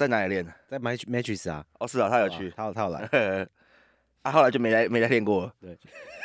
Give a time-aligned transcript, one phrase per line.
[0.00, 0.46] 在哪里练？
[0.66, 1.62] 在 Match Matches 啊。
[1.78, 3.06] 哦，是啊，他有去，他有他有来。
[4.22, 5.54] 啊，后来就没来没来练过了。
[5.60, 5.78] 对，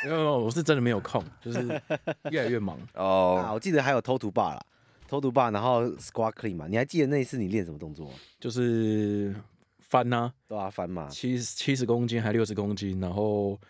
[0.04, 1.60] 因为我是真的没有空，就是
[2.30, 2.78] 越来越忙。
[2.96, 4.66] 哦、啊，我记得还有偷图霸啦，
[5.06, 6.66] 偷图霸，然后 Squat Clean 嘛。
[6.66, 8.10] 你还记得那一次你练什么动作？
[8.40, 9.34] 就是
[9.80, 13.60] 翻呐、啊，对啊，翻嘛，七七十公斤还六十公斤，然后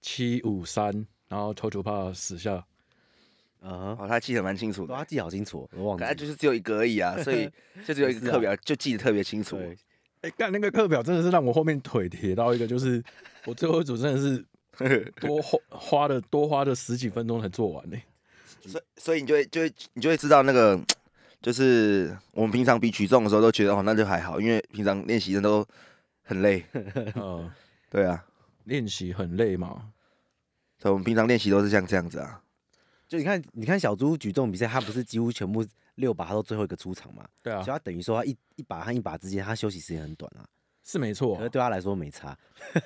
[0.00, 2.64] 七五三，然后偷图霸十下。
[3.64, 4.02] Uh -huh.
[4.02, 6.08] 哦，他记得蛮清楚的，他记得好清楚，我忘记了。
[6.08, 7.50] 他就是只有一个而已啊，所以
[7.86, 9.56] 就只有一个课表，就记得特别清楚。
[9.56, 13.02] 哎、欸，干那个课表真的是让我后面腿铁到一个，就是
[13.46, 14.44] 我最后一组真的是
[15.18, 17.96] 多花花了多花了十几分钟才做完呢。
[18.66, 20.78] 所以所以你就会就会你就会知道那个
[21.40, 25.66] 就是我们平常比举重的时候都觉得哦那就还好，因为平常练习的都
[26.22, 26.62] 很累。
[27.16, 27.50] 嗯，
[27.88, 28.24] 对啊，
[28.64, 29.92] 练习很累嘛。
[30.78, 32.42] 所以我们平常练习都是像这样子啊。
[33.14, 35.64] 就你看你看小猪举重比赛，他不是几乎全部。
[35.96, 40.42] 六把他都最后一个出场嘛，对啊，所以他等于说他一一把和一把之间，他休息时间很短啊，
[40.84, 42.36] 是没错、啊，可是对他来说没差，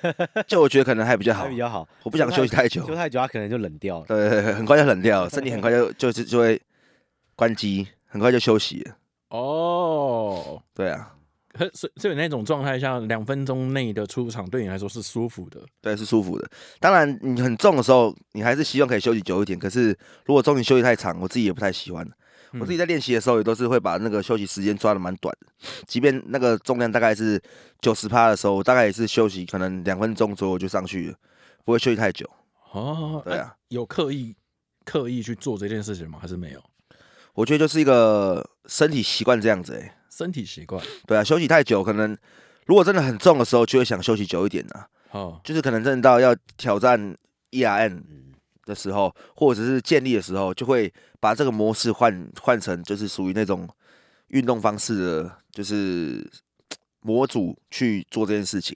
[0.45, 6.61] 就我觉得可能还比较好，还比较好，我不想休息太久，休太久他可能就冷掉了，对，对，对，很快就冷掉了，身体很快就就是就会
[7.35, 8.95] 关机，很快就休息了。
[9.29, 11.11] 哦，对啊，
[11.51, 16.49] 可是所以那种状态下，两分钟内的出场对你来说是舒服的，对，是舒服的。
[16.79, 19.89] 当然你很重的时候，你还是希望可以休息久一点，可是
[20.25, 22.07] 如果中间休息太长，我自己也不太喜欢。
[22.53, 25.47] 我自己在练习的时候，也都是会把那个休息时间抓的蛮短的。
[25.85, 27.39] 即便那个重量大概是
[27.79, 31.15] 九十趴的时候，我大概也是休息可能两分钟左右就上去了，
[31.63, 32.27] 不会休息太久。
[32.71, 34.35] 哦，对啊，有刻意
[34.83, 36.17] 刻意去做这件事情吗？
[36.19, 36.63] 还是没有？
[37.35, 40.83] 我觉得就是一个身体习惯这样子诶，身体习惯。
[41.07, 42.17] 对啊，休息太久，可能
[42.65, 44.85] 如果真的很重的时候，就会想休息久一点啊。
[45.11, 47.15] 哦，就是可能真的到要挑战
[47.51, 48.01] ERM
[48.65, 53.67] 的时候，或者是建立的时候，就会把这个模式换换成就是属于那种
[54.27, 56.29] 运动方式的，就是
[56.99, 58.75] 模组去做这件事情。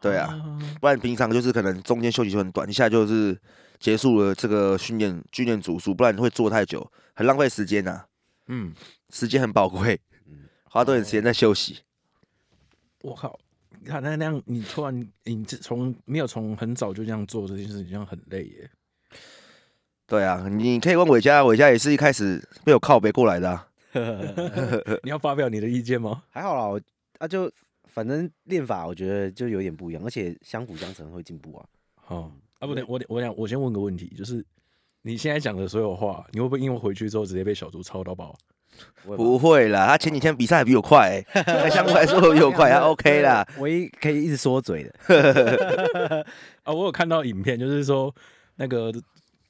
[0.00, 0.38] 对啊，
[0.80, 3.36] 不然平常就是可能中间休息就很短，一下就是
[3.80, 8.04] 结束了这个训练训练组数，不然会做太久，很浪费时间呐。
[8.46, 8.74] 嗯，
[9.10, 9.98] 时间很宝贵，
[10.74, 11.78] 花多点时间在休息。
[13.02, 13.38] 我靠，
[13.78, 18.68] 你看那那样，你突然你从没有从很早就这样做这件事情，这样很累耶。
[20.04, 23.68] 对啊，你可以问伟嘉，伟嘉也是一开始被我靠背过来的啊。
[25.04, 26.24] 你要发表你的意见吗？
[26.28, 26.80] 还好啦，我
[27.20, 27.48] 啊就
[27.84, 31.64] 反正练法我觉得就有点不一样，而且相辅相成会进步啊。
[31.94, 34.44] 好啊，不对，我我想我先问个问题，就是
[35.02, 38.36] 你现在讲的所有话，你会不会因为回去之后直接被小猪操到爆？
[39.04, 43.46] 不会啦，他前几天比赛还比我快，欸， 相对来说比我快，他 OK 啦。
[43.58, 46.24] 唯一可以一直说嘴的
[46.62, 48.14] 啊， 我有看到影片，就是说
[48.56, 48.92] 那个。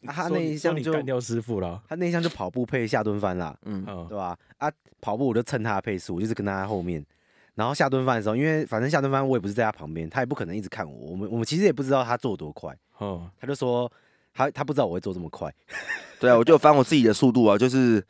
[0.06, 4.36] 啊、他那一项就干掉师傅了，他那一项就跑步配下蹲翻啦，嗯，对吧？
[4.58, 4.70] 啊，
[5.00, 7.02] 跑步我就蹭他的配速，我就是跟他在后面。
[7.54, 11.12] 然后下蹲翻的时候，因为反正下蹲翻我也不是在他旁边，他也不可能一直看我。
[11.12, 13.90] 我们我们其实也不知道他做多快，哦，他就说
[14.34, 15.50] 他他不知道我会做这么快。
[16.20, 18.06] 对啊，我就翻我自己的速度啊，就是就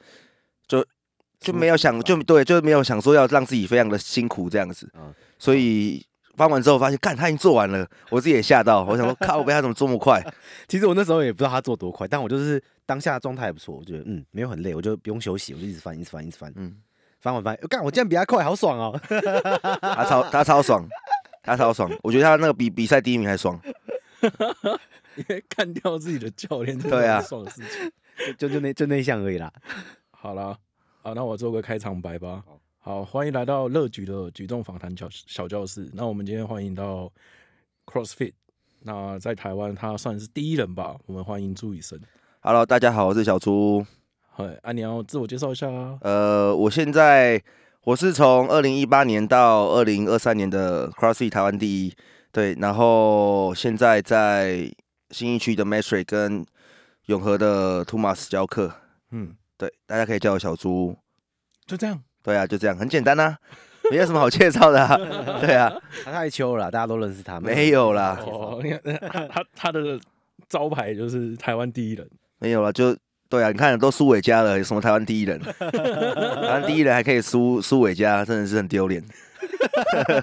[1.45, 6.05] 就没有想就对，就没有想说要让自己非常的辛苦这样子，嗯，所以。
[6.37, 8.83] 翻完之后发现，干他已经做完了，我自己也吓到。
[8.83, 10.21] 我想说，靠，我被他怎么这么快？
[10.67, 16.75] 其实我那时候也不知道他做多快，但我就是当下状态还不错，我觉得嗯，没有很累，我就不用休息，我就一直翻，一直翻，一直翻，嗯，
[17.21, 19.01] 翻完翻，干，我竟然比他快，好爽哦！
[19.81, 20.85] 他超他超爽，
[21.41, 23.57] 他超爽，我觉得他那个比比赛第一名还爽，
[25.15, 27.93] 因为干掉自己的教练，对啊，爽的事情，
[28.37, 29.53] 就就那就那一项而已啦。
[30.11, 30.59] 好了，
[31.07, 32.43] 好，那我做个开场白吧。
[32.79, 35.87] 好，欢迎来到乐举的举重访谈小小教室。
[35.93, 37.13] 那我们今天欢迎到
[37.85, 38.33] CrossFit，
[38.85, 40.97] 那在台湾他算是第一人吧。
[41.05, 42.01] 我们欢迎朱宇生。
[42.41, 43.85] Hello，大家好，我是小朱。
[44.31, 45.99] 嗨，啊，你要自我介绍一下啊？
[46.01, 47.39] 呃，我现在
[47.83, 51.95] 我是从二零一八年到二零二三年的 CrossFit 台湾第一，
[52.33, 54.73] 对，然后现在在
[55.11, 56.47] 新一区的 Mastery 跟
[57.09, 58.73] 永和的 Tumas 教课。
[59.11, 60.97] 嗯，对，大家可以叫我小朱。
[61.67, 62.03] 就这样。
[62.23, 63.39] 对啊，就这样，很简单呐、啊，
[63.91, 64.97] 没有什么好介绍的、啊。
[65.41, 65.73] 对啊，
[66.05, 67.39] 他太秋了，大家都认识他。
[67.39, 68.81] 没有啦，哦，你看
[69.11, 70.01] 他他他的
[70.49, 72.09] 招牌就是台湾第一人。
[72.39, 72.97] 没有了，就
[73.29, 75.39] 对啊，你看都苏伟家了，有什么台湾第一人？
[75.59, 79.05] 台湾第一人还可以输苏伟家，真的是很丢脸。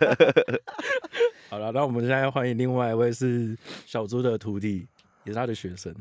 [1.50, 3.56] 好了，那我们现在欢迎另外一位是
[3.86, 4.88] 小猪的徒弟，
[5.24, 5.94] 也是他的学生。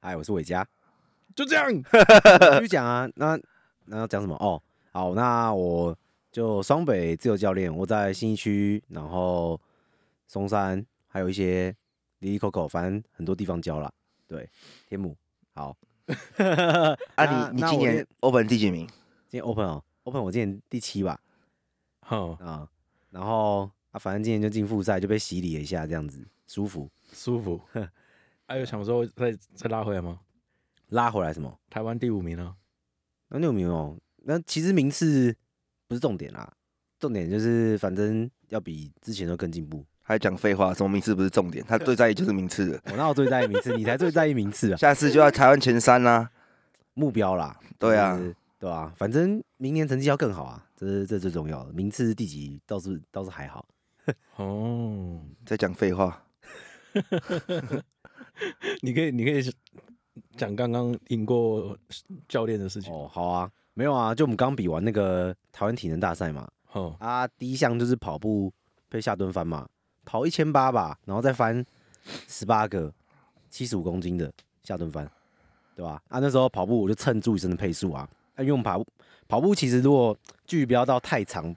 [0.00, 0.66] 哎，我是伟嘉。
[1.34, 1.70] 就这样，
[2.54, 3.08] 继续讲啊。
[3.16, 3.38] 那
[3.86, 4.34] 那要讲什么？
[4.36, 4.62] 哦。
[4.92, 5.96] 好，那我
[6.30, 9.58] 就双北自由教练，我在信义区，然后
[10.26, 11.74] 松山，还有一些
[12.18, 13.92] 里里口口，反正很多地方教了。
[14.28, 14.48] 对，
[14.88, 15.16] 天母。
[15.54, 15.76] 好，
[17.16, 18.86] 啊你，你你今年 Open 第几名？
[19.28, 21.18] 今年 Open 哦，Open 我今年第七吧。
[22.00, 22.68] 好啊，
[23.10, 27.60] 然后啊，反正今年就进复赛，就被洗礼了一下，这样子舒服舒服。
[28.46, 30.20] 还 有想说再再拉回来吗？
[30.92, 31.58] 拉回来什么？
[31.70, 32.54] 台湾第五名啊？
[33.28, 35.34] 那第五名哦，那其实名次
[35.88, 36.52] 不是重点啦，
[36.98, 39.84] 重点就是反正要比之前都更进步。
[40.02, 41.64] 还讲废话，什么名次不是重点？
[41.66, 42.80] 他最在意就是名次的。
[42.90, 43.74] 我那我最在意名次？
[43.76, 44.76] 你才最在意名次啊！
[44.80, 46.30] 下次就要台湾前三啦，
[46.94, 47.58] 目标啦。
[47.78, 48.20] 对啊，
[48.58, 51.72] 对啊，反正明年成绩要更好啊，这是这最重要的。
[51.72, 53.66] 名次第几倒是倒是还好。
[54.36, 56.22] 哦，在讲废话。
[58.82, 59.40] 你可以你可以
[60.36, 61.76] 讲刚刚赢过
[62.28, 63.08] 教练的事情哦。
[63.12, 66.48] 好啊，没有啊，就我们刚比完那个台湾体能大赛嘛。
[66.72, 68.52] 哦啊，第一项就是跑步
[68.88, 69.68] 配下蹲翻嘛。
[70.04, 71.64] 跑一千八吧，然后再翻
[72.26, 72.92] 十八个
[73.48, 74.32] 七十五公斤的
[74.64, 75.08] 下蹲翻，
[75.76, 76.02] 对吧？
[76.08, 78.86] 啊，那时候跑步我就蹭朱雨生的配速啊，啊，因为我们跑步
[79.28, 81.54] 跑步其实如果距离不要到太长，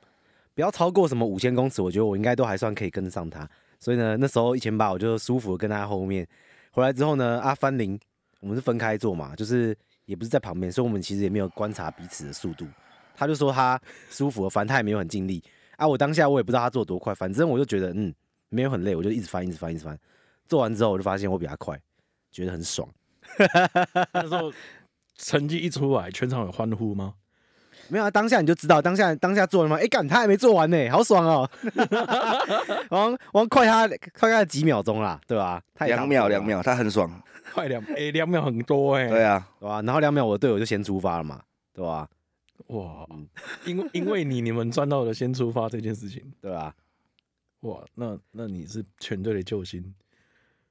[0.54, 3.50] 不要超过什么五千公尺，我觉得我应该都还算可以跟得上他。
[3.80, 6.28] 所以呢，那时候一千八我就舒服的跟他后面。
[6.72, 8.00] 回来之后呢，啊，翻零
[8.40, 12.66] 我们是分开做嘛，就是也不是在旁边，所以我们其实也没有观察彼此的速度。
[13.16, 13.80] 他就说他
[14.10, 15.44] 舒服了，反正他也没有很尽力
[15.78, 15.88] 啊。
[15.88, 18.14] 我当下我也不知道他做多快，反正我就觉得嗯。
[18.50, 19.98] 没有很累，我就一直翻，一直翻，一直翻。
[20.46, 21.78] 做完之后，我就发现我比他快，
[22.32, 22.88] 觉得很爽。
[24.14, 24.54] 那时候
[25.18, 27.16] 成绩一出来，全场有欢呼吗？
[27.90, 29.78] 没有啊，当下你就知道，当下当下做了吗？
[29.82, 31.50] 哎，干，他还没做完呢，好爽哦！
[32.90, 35.62] 我我快他快他几秒钟啦，对吧？
[35.80, 37.12] 两秒两秒，他很爽，
[37.54, 39.82] 快两哎两秒很多哎，对啊，对吧？
[39.82, 41.42] 然后两秒我的队友就先出发了嘛，
[41.74, 42.08] 对吧？
[42.68, 43.06] 哇，
[43.66, 46.74] 因为因为你你们赚到了先出发这件事情，对吧？
[47.62, 49.94] 哇，那那你是全队的救星，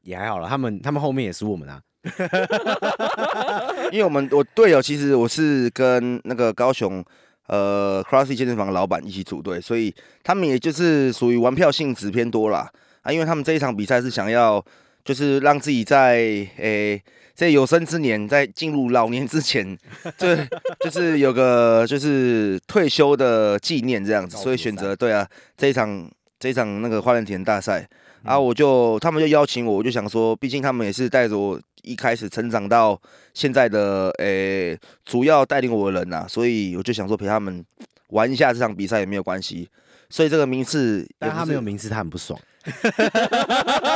[0.03, 0.49] 也还好了。
[0.49, 1.83] 他们他们后面也输我们啊，
[3.93, 7.05] 因为我们我队友其实我是跟那个高雄
[7.49, 12.71] 呃 CrossFit 健身房的老板一起组队，所以他们也就是属于玩票性质偏多啦
[13.03, 13.13] 啊。
[13.13, 14.65] 因为他们这一场比赛是想要
[15.05, 17.03] 就是让自己在诶、欸、
[17.35, 19.77] 在有生之年，在进入老年之前，
[20.17, 20.37] 就
[20.81, 26.11] 就是有个就是退休的纪念这样子，所以选择对啊这一场。
[26.37, 27.89] 这一场那个花莲田大赛，
[28.23, 33.01] 然后我就他们就邀请我，我就想说，毕竟他们也是带着我一开始成长到
[33.33, 37.65] 现在的，诶，主要带领我的人呐，所以我就想说陪他们
[38.09, 39.67] 玩一下这场比赛也没有关系。
[40.15, 42.39] 所以这个名次，但他没有名次，他很不爽。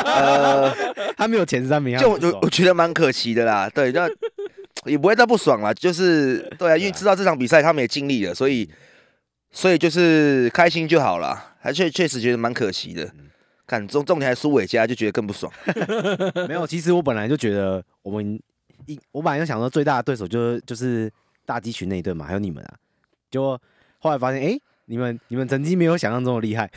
[0.04, 0.74] 呃，
[1.16, 3.70] 他没有前三名，就我我觉得蛮可惜的啦。
[3.72, 4.10] 对，那
[4.84, 8.68] 也不会再不爽啦，就是对啊，因为知道这场比赛他们也尽力了，所以
[9.52, 11.54] 所以就是开心就好了。
[11.60, 13.08] 还确确实觉得蛮可惜的，
[13.64, 15.52] 看重重点还输伟嘉，就觉得更不爽。
[16.48, 18.42] 没有，其实我本来就觉得我们
[18.86, 21.08] 一，我本来就想说最大的对手就是就是
[21.46, 22.74] 大鸡群那一队嘛，还有你们啊。
[23.30, 23.56] 结果
[24.00, 26.70] 后来发现，哎、欸，你们你们成绩没有想象中的厉害。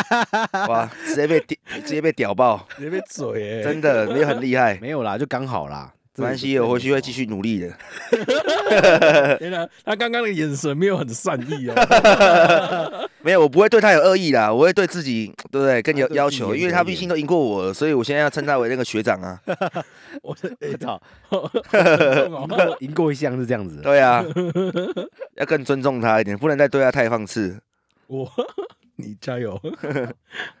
[0.68, 4.78] 哇，直接被直接被屌爆，直接被嘴，真的没有很厉害。
[4.78, 5.90] 没有啦，就刚好啦。
[6.16, 7.68] 没关系，我回去会继续努力的。
[9.38, 13.08] 天哪，他刚刚的眼神没有很善意哦。
[13.20, 15.82] 没有，我不会对他有恶意啦，我会对自己，对不对？
[15.82, 19.40] 更有要求，因为他毕竟都赢过我了，所以我现在要称他为那个学长啊。
[20.22, 20.34] 我
[20.80, 21.00] 操，
[22.80, 23.80] 赢过一项是这样子。
[23.82, 24.24] 对啊，
[25.36, 27.60] 要更尊重他一点，不能再对他太放肆。
[28.06, 28.30] 我，
[28.96, 29.60] 你加油。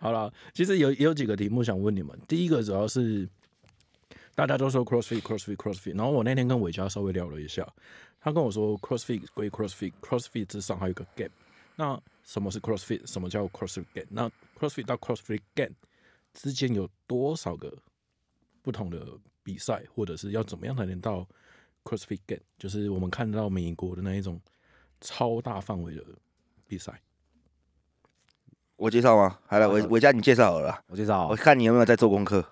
[0.00, 2.10] 好了，其实有也有几个题目想问你们。
[2.28, 3.28] 第一个主要是。
[4.36, 7.66] 大家都说 CrossFit CrossFit CrossFit，然后我那天跟伟嘉稍微聊了一下，
[8.20, 11.30] 他跟我说 CrossFit 归 CrossFit，CrossFit 之上还有个 Gap。
[11.74, 13.10] 那什么是 CrossFit？
[13.10, 14.06] 什么叫 CrossFit Game？
[14.10, 15.74] 那 CrossFit 到 CrossFit Game
[16.34, 17.74] 之间有多少个
[18.60, 19.06] 不同的
[19.42, 21.26] 比赛，或者是要怎么样才能到
[21.82, 22.42] CrossFit Game？
[22.58, 24.38] 就是我们看到美国的那一种
[25.00, 26.04] 超大范围的
[26.68, 27.00] 比赛。
[28.76, 29.38] 我介绍吗？
[29.46, 30.78] 好了，我我叫，你介绍好了。
[30.88, 32.44] 我介绍，我看你有没有在做功课。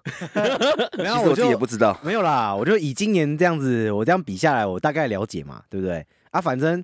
[0.96, 1.98] 没有，我自己也不知道。
[2.02, 6.06] 没有啦，我就以今年这样子，我这样比下来，我大概了解嘛，对不对？
[6.30, 6.82] 啊，反正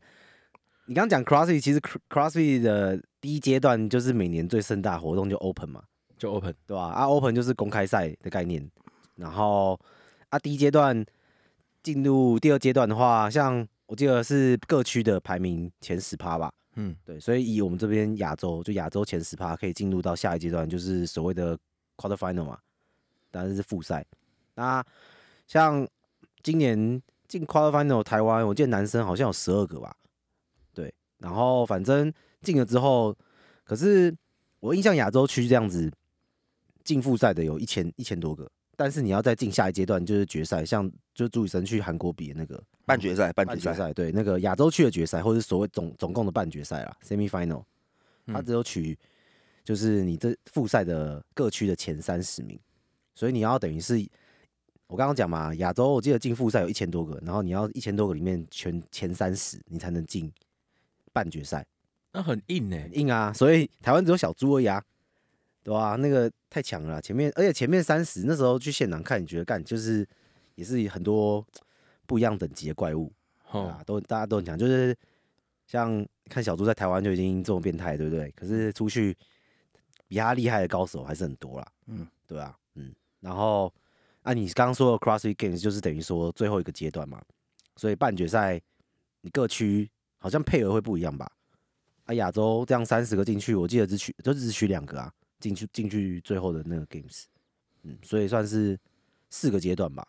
[0.87, 1.81] 你刚刚讲 CrossFit，其实
[2.11, 5.83] CrossFit 的第一阶段就是每年最盛大活动就 Open 嘛，
[6.19, 6.83] 就 Open，对吧？
[6.89, 8.71] 啊，Open 就是公开赛的概念。
[9.17, 9.79] 然后
[10.29, 11.03] 啊，第一阶段
[11.83, 16.51] 进入第二阶段的话，像我记得是各区的排名前十趴吧。
[16.75, 21.59] 嗯，对，所以以我们这边亚洲，就亚洲前十趴可以进入到下一阶段，就是所谓的
[21.97, 22.59] quarter final 嘛，
[23.31, 24.07] 当然是复赛。
[24.55, 24.85] 那
[25.47, 25.87] 像
[26.43, 29.97] 今年进 quarter final 台湾，我记得男生好像有十二个吧，
[30.73, 30.95] 对。
[31.19, 32.13] 然后反正
[32.43, 33.17] 进了之后，
[33.65, 34.17] 可是
[34.61, 35.93] 我印象亚洲区这样子
[36.85, 38.51] 进复赛的有一千一千多个。
[38.81, 47.63] 但是你要再进下一阶段，就是决赛，像就朱雨辰去韩国比的那个半决赛，半决赛，对，那个亚洲区的决赛，或者是所谓总总共的半决赛啦，semi final，
[48.25, 48.99] 他只有取
[49.63, 52.59] 就是你这复赛的各区的前三十名，
[53.15, 54.03] 所以你要等于是
[54.87, 60.33] 我刚刚讲嘛，亚洲我记得进复赛有一千多个，然后你要一千多个里面全前三十，你才能进
[61.13, 61.67] 半决赛。
[62.15, 63.31] 那很硬呢、欸，硬啊！
[63.35, 64.83] 所以台湾只有小猪而已啊，
[65.63, 65.97] 对吧、啊？
[65.97, 70.07] 那个太强了，前面而且前面三十那时候去现场看，你觉得干就是
[70.55, 71.45] 也是很多
[72.07, 73.13] 不一样等级的怪物，
[73.51, 74.97] 啊，都大家都很强，就是
[75.67, 78.31] 像看小猪在台湾就已经这么变态，对不对？
[78.33, 79.17] 可是出去
[80.09, 83.73] 比他厉害的高手还是很多啦，嗯，对啊，嗯，然后
[84.23, 87.23] 啊，你刚刚说的 CrossFit Games 就是等于说最后一个阶段嘛，
[87.77, 88.61] 所以半决赛
[89.21, 91.31] 你各区好像配额会不一样吧？
[92.07, 97.25] 啊，亚洲这样三十个进去，我记得只取就只取两个啊，进去进去最后的那个 games，
[97.83, 98.79] 嗯，所以算是
[99.31, 100.07] 四个阶段吧，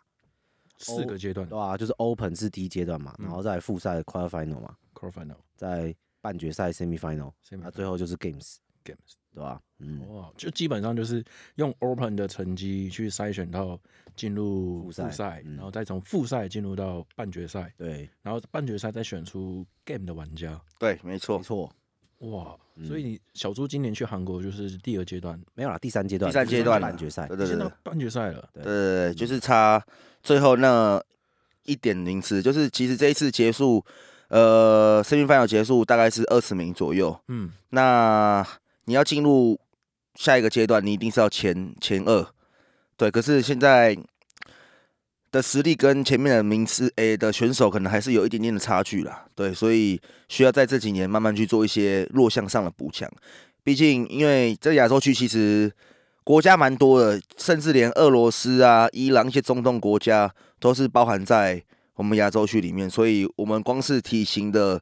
[0.78, 1.48] 四个阶段。
[1.48, 9.62] 对啊，就是 open 是第一阶段嘛，嗯、然后再复赛 quarter final 嘛，quarter final，在半决赛 semi final，那、啊、最后就是 games games 对吧、啊？
[9.78, 11.24] 嗯，哇，就基本上就是
[11.56, 13.80] 用 open 的成绩去筛选到
[14.14, 21.72] 进入复赛，然后再从复赛进入到半决赛，对，然后半决赛再选出 game 的玩家，对，没错，没错。
[22.30, 28.72] 哇，所以你小猪今年去韩国就是第二阶段，没有啦，第三阶段，第三阶段半决赛，对对对，半决赛了，对对
[29.12, 29.84] 对，就是差
[30.22, 31.02] 最后那
[31.64, 33.84] 一点名次，就是其实这一次结束，
[34.28, 38.46] 呃，semi final 结束大概是二十名左右，嗯，那
[38.84, 39.58] 你要进入
[40.14, 42.26] 下一个阶段，你一定是要前前二，
[42.96, 43.96] 对，可是现在。
[45.32, 49.98] 的实力跟前面的名次诶的选手可能还是有一点点的差距啦，对，所以
[50.28, 53.10] 需要在这几年慢慢去做一些弱项上的补强。
[53.64, 55.72] 毕竟，因为这亚洲区其实
[56.22, 64.78] 国家蛮多的，甚至连俄罗斯啊、伊朗一些中东国家都是包含在我们亚洲区里面，所以我们光是体型的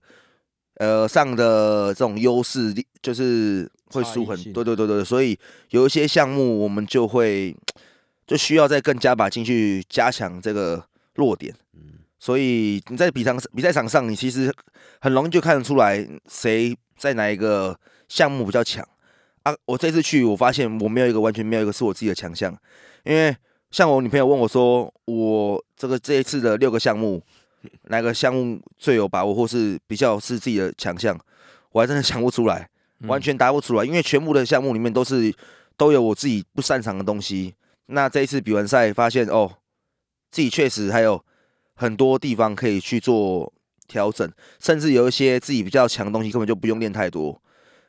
[0.78, 5.38] 呃上的这种优势，就是会输很多，对对对对，所以
[5.70, 7.54] 有一些项目我们就会。
[8.30, 14.54] 就需要再更加把劲去加强这个弱点，嗯，所以你在比场比赛场上，你其实
[15.00, 18.86] 很容易就看得出来谁在哪一个项目比较强
[19.42, 19.52] 啊。
[19.64, 22.56] 我这次去，我发现我没有一个完全没有一个是我自己的强项，
[23.02, 23.36] 因为
[23.72, 27.20] 像我女朋友问我说，我这个这一次的六个项目，
[27.90, 31.18] 哪个项目最有把握，或是比较是自己的强项，
[31.72, 32.68] 我还真的想不出来，
[33.08, 35.34] 完全答不出来，因为全部的项目里面都是
[35.76, 37.56] 都有我自己不擅长的东西。
[37.90, 39.50] 那这一次比完赛，发现哦，
[40.30, 41.22] 自己确实还有
[41.74, 43.52] 很多地方可以去做
[43.88, 44.30] 调整，
[44.60, 47.40] 甚至有一些自己比较强的东西，根本就不用练太多。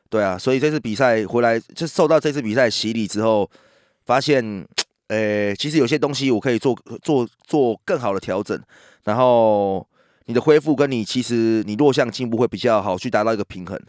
[0.10, 3.50] 对啊，所以这次比赛回来，就受到这次比赛洗礼之后，
[4.05, 4.67] 发现，
[5.08, 8.62] 诶，其实有些东西我可以做做做更好的调整，
[9.03, 9.88] 然后
[10.25, 13.79] 你的恢复跟你其实你弱项进步会比较好，去达到一个平衡。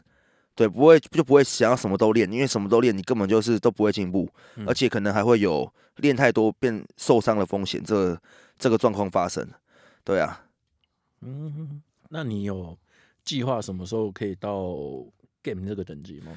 [0.55, 8.23] 对，不会就不会想要什么都练，因为什么都练，你根本就是都不会进步，嗯、而且可能还会有练太多变受伤的风险，这个、
[8.59, 9.49] 这个状况发生。
[10.05, 10.45] 对啊，
[11.23, 11.81] 嗯，
[12.11, 12.77] 那你有
[13.25, 14.75] 计划什么时候可以到
[15.43, 16.33] game 这个等级吗？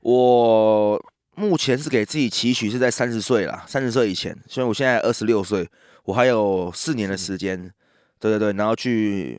[0.00, 0.98] 我
[1.34, 5.68] 目前是给自己期许是在三十岁啦，三十岁以前，所以我现在二十六岁，
[6.04, 7.60] 我还有四年的时间。
[7.60, 7.72] 嗯、
[8.18, 9.38] 对对对，然后去。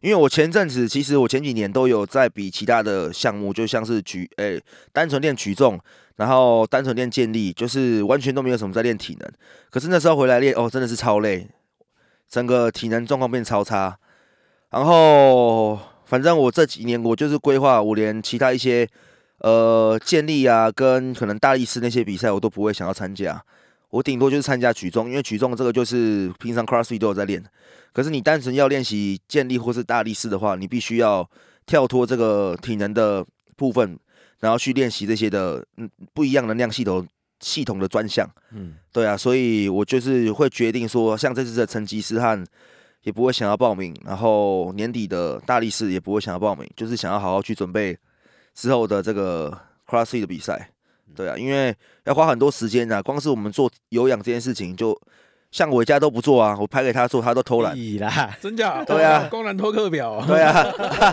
[0.00, 4.62] 因为我前阵子其实我前几年都有在比其他的项目，就像是举诶、
[4.92, 5.78] 单纯练举重，
[6.16, 9.30] 然后单纯练健力，就是完全都没有什么在练体能。
[9.70, 11.48] 可是那时候回来练哦，真的是超累，
[12.28, 13.98] 整个体能状况变超差。
[14.70, 18.86] 然后反正我这几年我就是规划，我连其他一些
[19.38, 23.42] 呃健力啊跟可能大力士那些比赛我都不会想要参加。
[23.90, 27.42] 我顶多就是参加举重，因为举重这个就是平常 CrossFit 都有在练。
[27.92, 31.28] 可是你单纯要练习健力或是大力士的话，你必须要
[31.66, 33.24] 跳脱这个体能的
[33.56, 33.98] 部分，
[34.40, 37.06] 然后去练习这些的嗯不一样能量系统
[37.40, 38.28] 系统的专项。
[38.52, 42.44] 嗯，对啊，所以我就是会决定说，像这次的成吉思汗
[43.02, 47.96] 也不会想要报名，然后年底的大力士也不会想要报名，就是想要好好去准备
[48.54, 50.70] 之后的这个 CrossFit 的比赛。
[51.14, 54.98] 对啊，因为要花很多时间啊，光是我们做有氧这件事情，就
[55.50, 57.74] 像我家都不做啊，我拍给他做，他都偷懒。
[57.98, 58.84] 啦，真假？
[58.84, 60.22] 对啊，公然偷课表。
[60.26, 60.66] 对啊，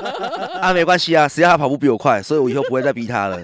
[0.61, 3.41] 啊，没关系啊，谁让他跑步比我快，所以我以后不会再逼他了。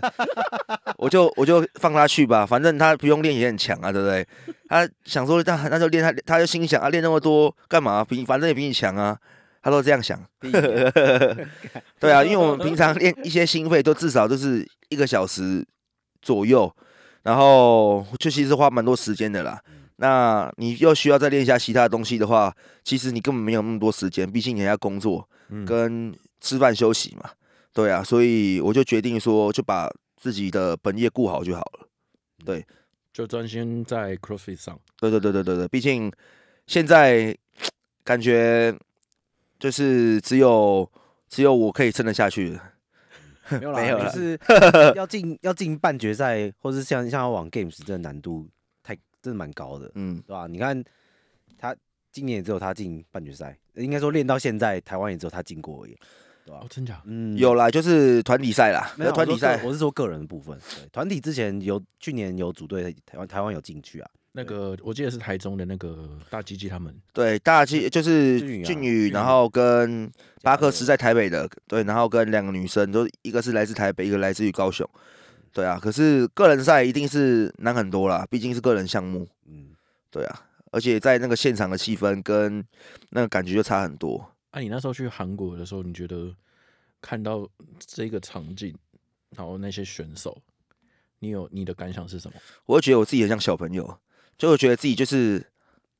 [0.97, 4.27] 我就我就放他去吧，反正他不用练也很强啊，对不对？
[4.67, 8.03] 他想说那那就练他，他就心想啊，练那么多干嘛？
[8.03, 9.17] 比反正也比你强啊，
[9.61, 10.19] 他都这样想。
[11.99, 15.65] 对啊， 因为我们平常练一些心肺都至少都是一个小时。
[16.23, 16.71] 左右，
[17.23, 19.59] 然后就其实花蛮多时间的啦。
[20.01, 22.51] 那你又需要再练一下其他东西的话，
[22.83, 25.29] 其实你根本没有那么多时间，毕竟你还要工作
[25.63, 27.29] 跟吃饭休息嘛。
[27.71, 31.87] 对啊，所以我就决定说，就把自己的本业顾好就好了。
[32.43, 32.65] 对，
[33.13, 34.79] 就专心在 CrossFit 上。
[34.99, 36.11] 对对对对对对，毕竟
[36.65, 37.37] 现在
[38.03, 38.75] 感觉
[39.59, 40.91] 就是只有
[41.29, 42.59] 只有我可以撑得下去。
[43.49, 44.39] 没有啦，没有啦就是
[44.95, 48.60] 要进要进半决赛，或是像像要往 Games，这难度太
[49.21, 50.47] 真的蛮高的，嗯，对吧？
[50.47, 50.83] 你看
[51.57, 51.75] 他
[52.11, 55.97] 今年也只有他进半决赛，应该说练到现在，台湾也只有他进过而已，
[56.45, 56.67] 对吧哦，？
[56.69, 57.01] 真假？
[57.05, 70.11] 嗯，有啦，就是团体赛啦，没有团体赛我是说个人的部分，对，团体之前有去年有组队台湾台湾有进去啊，那个我记得是台中的那个大鸡鸡他们，对大鸡就是俊宇啊俊宇，俊宇然后跟
[70.41, 74.89] 巴克斯在台北的，对，然后跟两个女生，都一个是来自台北，一个来自于高雄，
[75.53, 75.79] 对啊。
[75.81, 79.75] 可是个人赛一定是难很多啦，毕竟是个人项目，嗯，
[80.09, 80.47] 对啊。
[80.71, 82.65] 而且在那个现场的气氛跟
[83.09, 84.31] 那个感觉就差很多。
[84.51, 86.33] 啊，你那时候去韩国的时候，你觉得
[87.01, 87.45] 看到
[87.79, 88.73] 这个场景，
[89.35, 90.41] 然后那些选手，
[91.19, 92.37] 你有你的感想是什么？
[92.65, 93.99] 我会觉得我自己很像小朋友，
[94.37, 95.45] 就会觉得自己就是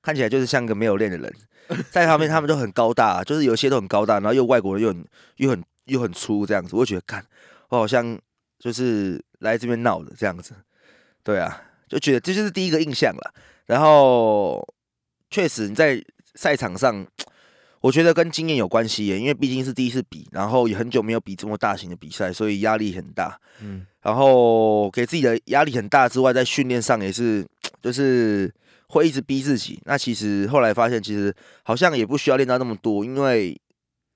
[0.01, 1.34] 看起来就是像个没有练的人，
[1.91, 5.05] 在他们他们都很高大，就是有些都很高大，然后又外国人又很
[5.36, 7.25] 又很又很粗这样子，我会觉得看
[7.70, 8.17] 我好像
[8.58, 10.54] 就是来这边闹的这样子，
[11.24, 13.34] 对啊，就觉得这就是第一个印象了。
[13.68, 14.68] 然后
[15.30, 17.06] 确实你在赛场上，
[17.82, 23.40] 我觉得跟经验有关系耶，因为毕竟是第一次比，然后也很久没有比这么大型的比赛，所以压力很大。
[23.60, 27.46] 嗯，然后给自己的压力很大之外，在训练上也是，
[27.82, 28.54] 就是
[28.88, 29.80] 会一直逼自己。
[29.86, 31.34] 那其实后来发现，其实
[31.64, 33.60] 好像也不需要练到那么多，因为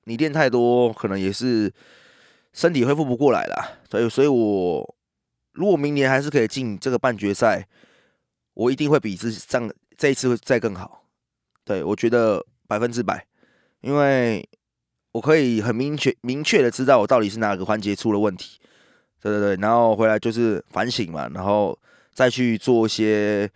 [0.06, 1.72] 你练太多，可能也是
[2.54, 3.80] 身体恢复不过来啦。
[3.90, 4.95] 所以，所以我
[5.56, 7.68] 如果明年还是可以进这个半决赛，
[8.54, 11.06] 我一定会比这上这一次会再更好。
[11.64, 13.26] 对，我觉得百分之百，
[13.82, 14.48] 因为
[15.14, 18.60] 我可以很明确明确的知道我到底是哪个环节出了问题。
[19.22, 21.78] 对对对，然后回来就是反省嘛，然后
[22.14, 23.50] 再去做一些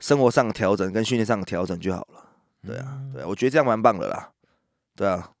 [0.00, 2.28] 生活上的调整跟训练上的调整就好了。
[2.66, 4.32] 对啊，对啊，我觉得这样蛮棒的啦。
[4.96, 5.32] 对啊，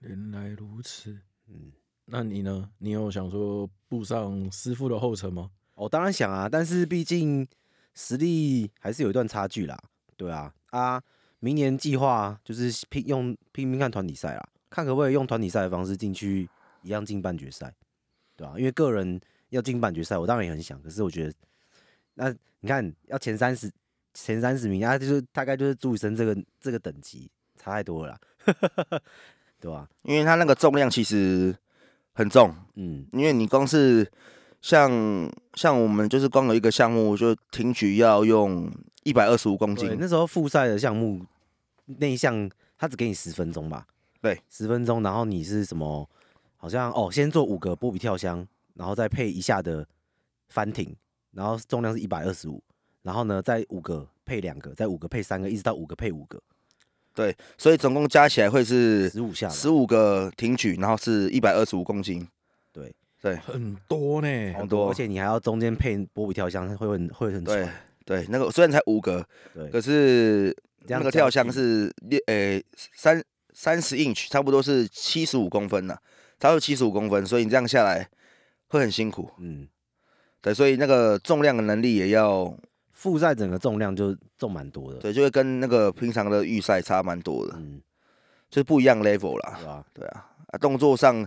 [0.00, 1.18] 原来如此。
[1.48, 1.72] 嗯，
[2.06, 2.70] 那你呢？
[2.78, 5.50] 你有想说步上师傅的后尘吗？
[5.74, 7.46] 我、哦、当然想啊，但是毕竟
[7.94, 9.78] 实力还是有一段差距啦。
[10.16, 11.02] 对啊，啊，
[11.40, 16.48] 明年计划就是拼用拼命看团体赛啦，看可不可以用团体赛的方式进去，
[16.82, 17.74] 一样进半决赛。
[18.36, 20.80] 对啊，因为个人要进半决赛，我当然也很想。
[20.82, 21.34] 可是我觉得，
[22.14, 23.70] 那你看要前三十
[24.12, 28.20] 前三十名啊，就是大概就是朱雨生这个这个等级差太多了啦，
[29.58, 29.88] 对吧、啊？
[30.02, 31.56] 因为他那个重量其实
[32.14, 34.10] 很重，嗯，因为你光是
[34.60, 34.90] 像
[35.54, 38.72] 像我们就是光有一个项目就挺举要用
[39.02, 41.20] 一百二十五公对，斤，那时候复赛的项目
[41.86, 42.48] 那一项
[42.78, 43.86] 他只给你十分钟吧？
[44.20, 46.08] 对，十分钟，然后你是什么？
[46.56, 49.86] 好像哦，先做五个波比跳箱，然后再配一下的
[50.48, 50.96] 翻挺，
[51.32, 52.62] 然后重量是一百二十五，
[53.02, 56.42] 然后呢再五个配两个，再五个配三个，一直到五个配五个，
[57.14, 62.26] 对，所以总共加起来会是十五下，十五个挺举，然后是一百二十五公斤，
[62.72, 63.36] 对对。
[63.36, 64.88] 很多呢，很多。
[64.90, 67.74] 而且你还要中间配波比跳箱，会很会很对喘，
[68.04, 69.24] 对，那个虽然才五个，
[69.54, 70.54] 对，可是
[70.88, 73.22] 那个跳箱是六诶三
[73.52, 75.96] 三十 inch，差不多是七十五公分呐、
[76.40, 78.08] 差不多七十五公分，所以你这样下来
[78.66, 79.30] 会很辛苦。
[79.38, 79.68] 嗯，
[80.42, 82.54] 对，所以那个重量的能力也要
[83.04, 87.78] 复赛整个重量就重蛮多的，对，就会跟那个平常的预赛差蛮多的，嗯，
[88.48, 89.58] 就是不一样 level 啦。
[89.58, 89.84] 对吧？
[89.92, 91.22] 对啊，啊，动作上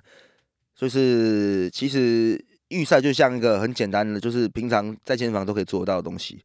[0.75, 6.43] 就是其实预赛就像一个很简单的，就是平常在健身房都可以做得到的东西。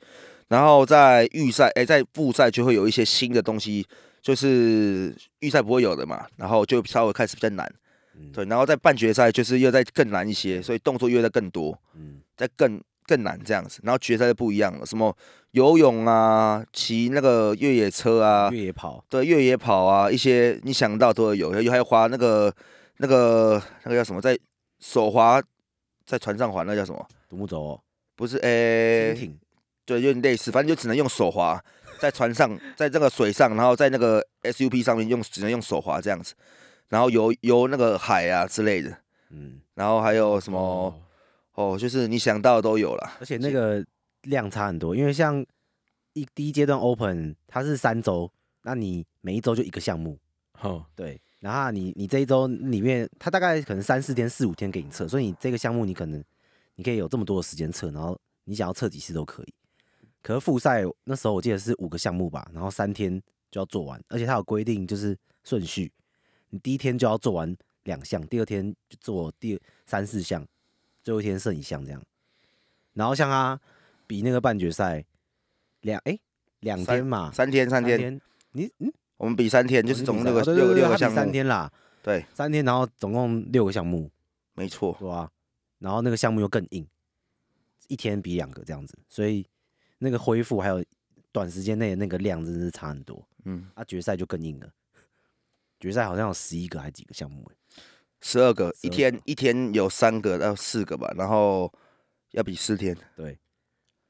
[0.49, 3.87] 然后在预赛，哎，在复赛就会有一些新的东西，
[4.21, 7.67] 就是预赛不会有的嘛，然后就稍微开始比较难。
[8.15, 12.79] 嗯，对，然后在半决赛就是又再更难一些，所以动作又在更多，嗯，再更
[13.13, 13.81] 更难这样子。
[13.85, 15.15] 然后决赛就不一样了，什么
[15.51, 22.51] 游泳啊，骑那个越野车啊，越野跑，对，越野跑啊，一些你想到都会有，有还有滑那个
[22.97, 24.39] 那个那个叫什么，在
[24.81, 25.43] 手滑
[26.07, 27.07] 在船上滑，那叫什么？
[27.29, 27.81] 独木舟、哦，
[28.17, 29.39] 不是，诶、轻艇，
[29.85, 31.63] 对，有点类似，反正就只能用手滑，
[32.01, 36.35] 在船上， 在这个水上，然后在那个 SUP 上面用，只能用手滑这样子。
[36.89, 38.91] 然后游游那个海啊之类的，
[39.31, 40.95] 嗯，然后还有什么哦
[41.55, 43.17] 哦，就是你想到的都有了。
[43.21, 43.85] 而且那个
[44.23, 45.45] 量差很多，因为像
[46.15, 48.31] 一第一阶段 Open 它是三周，
[48.63, 50.19] 那你每一周就一个项目，
[50.61, 56.23] 哦，对，然后你你这一周里面，它大概可能三四天、四五天给你测，所以你这个项目你可能
[56.77, 59.55] 你可以有这么多的时间测，然后你想要测几次都可以。
[60.23, 65.93] 可是复赛那时候我记得是五个项目吧，然后三天就要做完，而且它有规定就是顺序。
[66.51, 70.47] 你第一天就要做完两项，第二天就做第三四项，
[71.03, 72.03] 最后一天剩一项这样。
[72.95, 73.61] 然后像他
[74.07, 75.05] 比那个半决赛
[75.81, 76.19] 两哎
[76.61, 78.21] 两天嘛，三天三天，
[78.53, 84.11] 你嗯，我们比三天，就是总共六个六个六个项目，三天啦，对，三天，然后总共六个项目，
[84.55, 85.31] 没错，对吧？
[85.79, 86.87] 然后那个项目又更硬，
[87.89, 89.47] 一天比两个这样子，所以
[89.99, 90.85] 那个恢复还有
[91.33, 93.27] 短时间内的那个量真的是差很多。
[93.45, 94.71] 嗯，啊，决赛就更硬了，
[95.81, 97.51] 决赛好像有十一个还几个项目，
[98.23, 101.71] 十二个，一天一天有三个到四个吧，然后
[102.31, 103.37] 要比四天，对，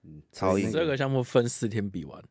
[0.04, 2.22] 嗯，超硬，十二个项目分四天比完，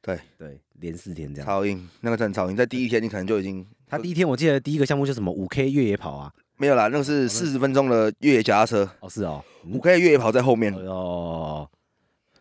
[0.00, 0.20] 对。
[0.38, 6.32] 对，连四天这样，超硬，那个真的超硬，在第一天你可能就已经，他第一天我记得第一个项目就什么五 K 越野跑啊。
[6.58, 8.88] 没有啦，那个是四十分钟的越野脚踏车。
[9.00, 10.72] 哦，是哦，五 K 越野跑在后面。
[10.74, 11.68] 哦，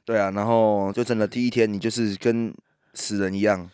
[0.03, 2.53] 对啊，然后就真的第一天你就是跟
[2.93, 3.69] 死人一样，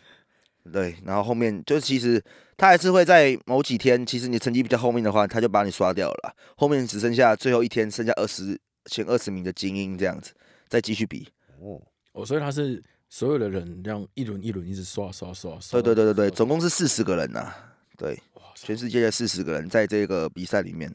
[0.72, 2.22] 对，然后后面就其实
[2.58, 10.34] 他还是会在某几天，其实你成绩比较后面的话，他就把你刷掉了，后面只剩下最后一天剩下二十前二十名的精英这样子，
[10.68, 11.26] 再继续比。
[11.60, 11.80] 哦，
[12.12, 15.80] 哦，所以他是所有的人这样一轮一轮一直刷刷刷刷。
[15.80, 18.20] 对对对对对，总共是四十个人呐、啊，对。
[18.60, 20.92] 全世界的四十个人在这个比赛里面，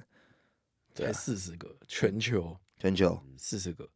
[0.93, 2.57] 才，四十个，全球。
[2.77, 3.17] 全球。
[3.37, 3.87] 四十个，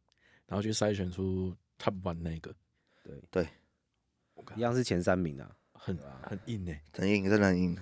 [0.46, 2.50] 然后去筛选出 top one 那个，
[3.04, 3.14] 对。
[3.30, 3.48] 对，
[4.56, 5.50] 一样是前三名啊，
[5.88, 7.76] 很很硬诶，很硬，真的很硬。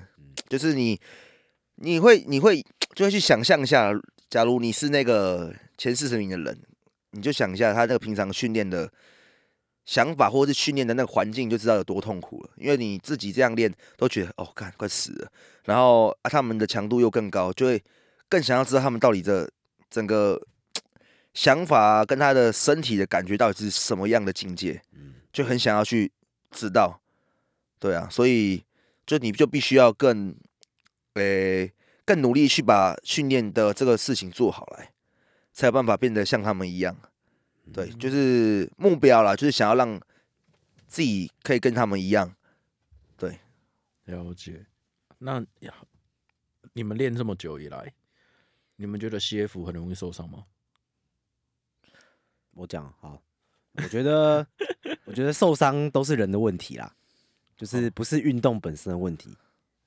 [0.49, 0.99] 就是你
[1.75, 2.65] 你会你会
[2.95, 3.93] 就会去想象一下，
[4.31, 6.59] 假如你是那个前四十名的人，
[7.11, 8.91] 你就想一下他那个平常训练的。
[9.89, 12.51] 想法或者是训练的那个环境，就知道有多痛苦了。
[12.57, 15.31] 因为你自己这样练，都觉得哦，干快死了。
[15.65, 17.81] 然后啊，他们的强度又更高，就会
[18.29, 19.49] 更想要知道他们到底这
[19.89, 20.45] 整个
[21.35, 24.83] 想法跟他的身体的感觉到底是什么样的境界，
[25.33, 26.11] 就很想要去
[26.51, 27.01] 知道。
[27.87, 28.65] 对啊，所以
[29.07, 30.35] 就你就必须要更，
[31.15, 31.73] 诶、欸，
[32.05, 34.93] 更努力去把训练的这个事情做好来，
[35.53, 36.97] 才有办法变得像他们一样。
[37.73, 40.01] 对，就是目标啦，就是想要让
[40.89, 42.35] 自己可以跟他们一样。
[43.17, 43.39] 对，
[44.07, 44.67] 了解。
[45.19, 45.45] 那
[46.73, 47.95] 你们练这么久以来，
[48.75, 50.45] 你们觉得 CF 很容易受伤吗？
[52.55, 53.23] 我讲好，
[53.75, 54.45] 我觉得，
[55.07, 56.97] 我觉得受伤都是人的问题啦，
[57.57, 59.37] 就是不是运动本身的问题，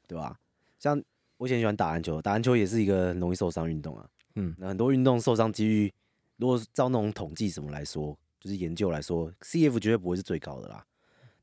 [0.07, 0.39] 对吧？
[0.79, 1.01] 像
[1.37, 4.09] 我以前喜欢打篮球，打篮球也是一个很容易受伤运动啊。
[4.35, 5.93] 嗯，那很多运动受伤几率。
[6.37, 10.85] 如果照那种统计什么来说，就是研究来说，CF 绝对不会是最高的啦。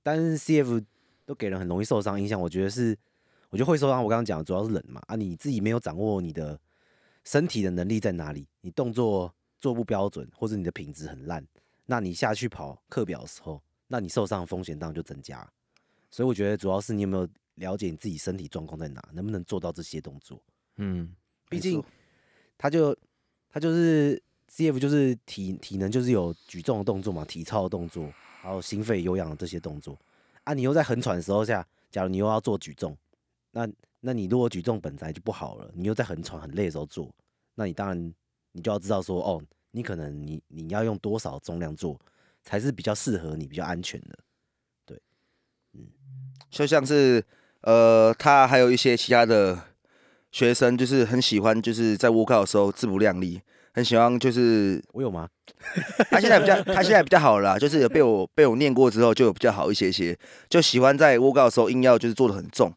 [0.03, 0.83] 但是 CF
[1.27, 2.97] 都给人很容易受伤印象，我觉得是，
[3.51, 4.03] 我觉得会受伤。
[4.03, 6.59] 我刚刚讲的主要是冷嘛，啊，你自己没有掌握你的
[7.25, 11.47] 身体的能力在哪里，你动作做不标准，或者你的品质很烂，
[11.85, 15.47] 那你下去跑课表的时候，那你受伤的风险当然就增加。
[16.11, 20.43] 所以我觉得主要是你有没有了解你自己身体状况在哪，能不能做到这些动作。
[20.77, 21.15] 嗯，
[21.49, 21.83] 毕竟
[22.59, 22.97] 他就
[23.49, 24.23] 他就是。
[24.49, 28.09] CF 就是体体能，就是有举重的动作嘛，体操的动作，
[28.41, 29.99] 还有心肺有氧的这些动作
[30.45, 30.55] 啊。
[30.55, 32.97] 你又在很喘的时候下，假如你又要做举重，
[33.51, 37.13] 那那你如果举重本来就不好了，你又在很喘很累的时候做，
[37.57, 38.15] 那你当然
[38.53, 39.43] 你就要知道说，哦，
[39.73, 42.01] 你可能你你要用多少重量做
[42.45, 44.17] 才是比较适合你、比较安全的。
[46.51, 47.23] 就像是
[47.63, 49.59] 呃，他还有一些其他的
[50.31, 53.41] 学生，就是很喜欢就是在 workout 的时候自不量力。
[53.73, 55.29] 很喜欢，就是我有吗？
[56.11, 60.19] 他现在比较，他现在比较好了啦，就是有被我被我念过之后，就有比较好一些些。
[60.49, 62.73] 就喜欢在 workout 的时候硬要就是做的很重，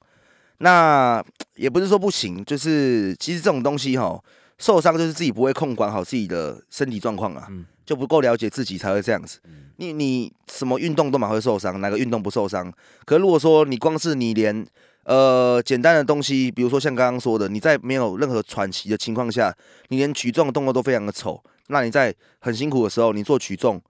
[0.57, 1.23] 那
[1.55, 4.21] 也不是说不行，就是其实这种东西哈，
[4.57, 7.47] 受伤就是自己不会控管好自己的身体状况啊，
[7.89, 9.39] 就不够了解自己才会这样子。
[9.77, 12.71] 你你什么运动都蛮会受伤，哪个运动不受伤？
[13.03, 14.63] 可如果说你光是你连
[15.05, 19.51] 呃，简单的东西，比如说像刚刚说的，你在没有任何喘息的情况下，
[19.87, 23.81] 你连举重的动作都非常的丑，那你在很辛苦的时候，你做举重，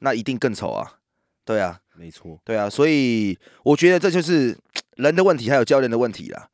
[0.00, 0.94] 那一定更丑啊！
[1.44, 4.58] 对啊，没错，对啊，所以我觉得这就是
[4.96, 6.48] 人的问题，还有教练的问题啦。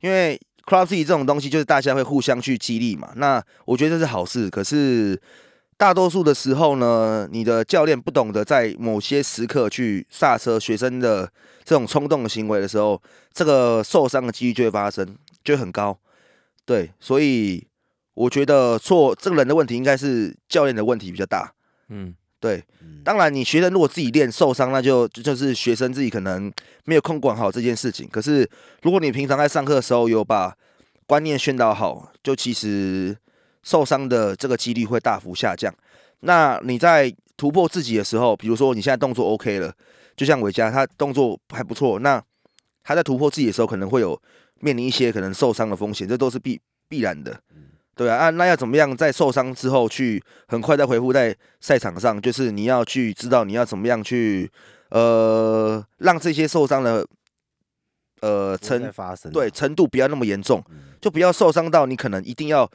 [0.00, 3.12] 因为 CrossFit 这种东西，就是大家会互相去激励嘛。
[3.16, 5.20] 那我觉得这是好事，可是。
[5.80, 11.32] 大多数的时候呢，你的教练不懂得在某些时刻去刹车学生的
[11.64, 13.00] 这种冲动的行为的时候，
[13.32, 15.98] 这个受伤的几率就会发生，就会很高。
[16.66, 17.66] 对，所以
[18.12, 21.50] 我觉得错这个人的问题应该是教练的问题比较大。
[21.88, 22.62] 嗯，对。
[23.02, 26.52] 当然，你学生如果自己练受伤，那就就是学生自己可能
[26.84, 28.06] 没有控管好这件事情。
[28.12, 28.46] 可是，
[28.82, 30.54] 如果你平常在上课的时候有把
[31.06, 33.16] 观念宣导好，就其实。
[33.62, 35.74] 受伤的这个几率会大幅下降。
[36.20, 39.72] 那你在突破自己的时候，比如说你现在动作 OK 了，
[40.16, 42.22] 就像伟嘉他动作还不错，那
[42.82, 44.20] 他在突破自己的时候，可能会有
[44.60, 47.40] 面临一些可能受伤的风险，这都是必必然的。
[47.96, 52.20] 对啊，啊，那要怎么样在受伤之后去很快再恢复在赛场上？
[52.20, 54.50] 就是你要去知道你要怎么样去
[54.90, 57.06] 呃让这些受伤的
[58.20, 58.90] 呃程
[59.32, 60.64] 对程度不要那么严重，
[61.00, 62.70] 就不要受伤到你可能一定要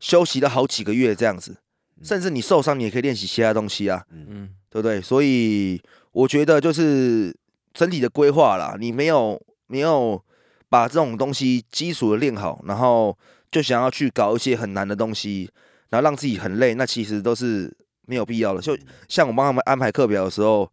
[0.00, 1.56] 休息了好几个月这样子，
[2.02, 5.00] 甚至你受伤你也可以练习其他东西啊，嗯，对不对？
[5.00, 7.32] 所以我觉得就是
[7.72, 10.20] 整体的规划啦，你没有没有
[10.68, 13.16] 把这种东西基础的练好，然后。
[13.52, 15.50] 就想要去搞一些很难的东西，
[15.88, 18.60] 然后让自己很累，那其实都是没有必要的。
[18.62, 20.70] 就像我帮他们安排课表的时候，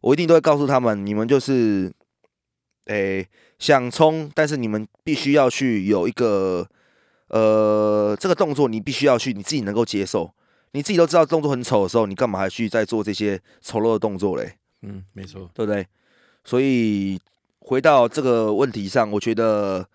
[0.00, 1.92] 我一定都会告诉他们：你们就是，
[2.84, 6.68] 诶、欸，想冲，但是你们必须要去有一个，
[7.32, 10.32] 呃，这个动作你必须要去你自己能够接受。
[10.70, 14.54] 你自己都知道动作很丑的时候，你干嘛还去再做这些丑陋的动作嘞？
[14.82, 15.86] 嗯，没错，对不对？
[16.44, 17.20] 所以
[17.58, 19.86] 回到这个问题上，我觉得。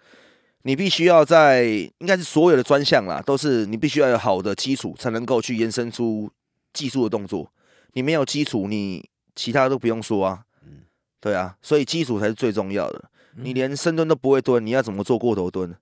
[0.63, 1.63] 你必须要在，
[2.00, 6.30] 应该是所有的专项啦，都是你必须要有好的基础，才能够去延伸出
[6.73, 7.50] 技术的动作。
[7.93, 10.43] 你没有基础，你其他都不用说啊。
[10.65, 10.80] 嗯，
[11.21, 13.10] 对啊，所以基础才是最重要的。
[13.36, 15.73] 你连深蹲都不会蹲，你要怎么做过头蹲？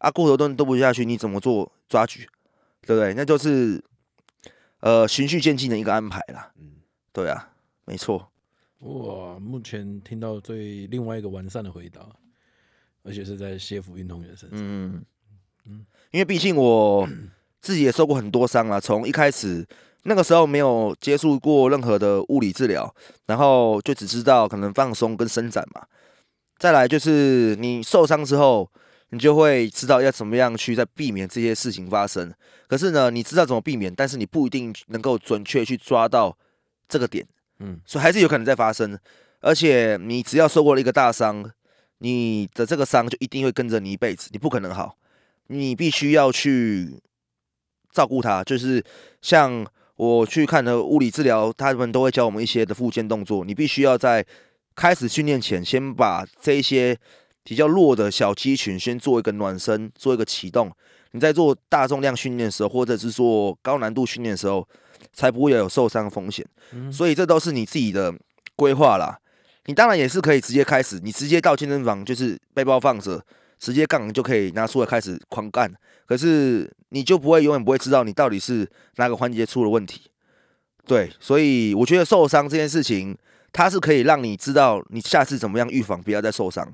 [0.00, 2.28] 啊，过头蹲都不下去，你怎么做抓举？
[2.84, 3.14] 对不对？
[3.14, 3.82] 那就是
[4.80, 6.52] 呃循序渐进的一个安排啦。
[6.58, 6.72] 嗯，
[7.12, 7.50] 对啊，
[7.86, 8.30] 没错。
[8.80, 12.00] 哇，目前听到最另外一个完善的回答。
[13.02, 14.58] 而且是在谢服运动员身上。
[14.60, 15.02] 嗯
[15.64, 17.08] 嗯，因为毕竟我
[17.62, 18.78] 自己也受过很多伤啊。
[18.78, 19.66] 从一开始
[20.02, 25.86] 那个时候没有接触过任何的物理治疗，然后就只知道可能放松跟伸展嘛。
[26.58, 28.70] 再来就是你受伤之后，
[29.10, 32.32] 你就会知道要怎么样去在避免这些事情发生。
[32.66, 36.36] 可是呢，你知道怎么避免，但是你不一定能够准确去抓到
[36.88, 37.26] 这个点。
[37.58, 38.98] 嗯，所以还是有可能在发生。
[39.40, 41.50] 而且你只要受过了一个大伤。
[42.02, 44.96] 你的这个伤就一定会跟着你一辈子，你不可能好，
[45.48, 46.98] 你必须要去
[47.92, 48.42] 照顾它。
[48.42, 48.82] 就是
[49.20, 53.44] 像我去看的物理治疗，他们都会教我们一些的复健动作。
[53.44, 54.24] 你必须要在
[54.74, 56.96] 开始训练前，先把这一些
[57.50, 60.70] 比较弱的小肌群先做一个暖身，做一个启动。
[61.10, 64.64] 你在做大重量训练的时候，或者是做高难度训练的时候，
[65.12, 66.46] 才不会有受伤风险。
[66.92, 68.14] 所以这都是你自己的
[68.54, 69.18] 规划啦。
[69.64, 73.20] 你当然也是可以直接开始，你直接到健身房就是背包放着，
[73.58, 75.68] 直接杠就可以拿出来开始狂干。
[76.06, 80.02] 可是你就不会永远不会知道你到底是哪个环节出了问题。
[80.86, 83.18] 对，所以我觉得受伤这件事情，
[83.52, 86.72] 它是可以让你知道你下次怎么样预防，不要再受伤。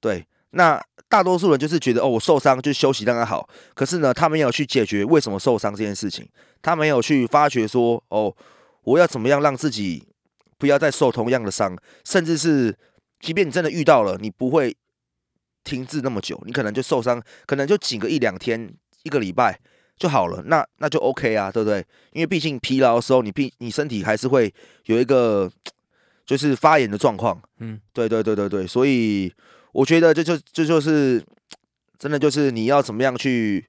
[0.00, 3.48] 对，那大多数人就是觉得哦，我受伤就休息让它好。
[3.74, 6.28] 可是呢，他没有去解决为什么受伤这件事情，
[6.62, 8.34] 他没有去发觉说哦，
[8.82, 10.04] 我要怎么样让自己。
[10.60, 12.76] 不要再受同样的伤，甚至是，
[13.20, 14.76] 即便你真的遇到了，你不会
[15.62, 18.68] 停滞那么久，你可能就受伤，可能就紧个一两天、
[19.04, 19.60] 一个礼拜
[19.96, 21.86] 就好了，那那就 OK 啊，对不对？
[22.10, 24.52] 因为毕竟疲劳的时候，你必你身体还是会
[24.86, 25.48] 有一个
[26.26, 29.32] 就是发炎的状况，嗯，对对对对对，所以
[29.72, 31.24] 我觉得这就这就是
[31.98, 33.68] 真的就是你要怎么样去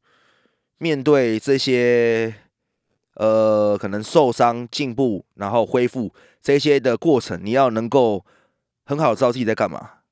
[0.78, 2.36] 面对这些。
[3.16, 8.26] 呃，可能受伤、进步，然后恢复这些的过程，你要能够
[8.86, 10.04] 很好知道自己在干嘛，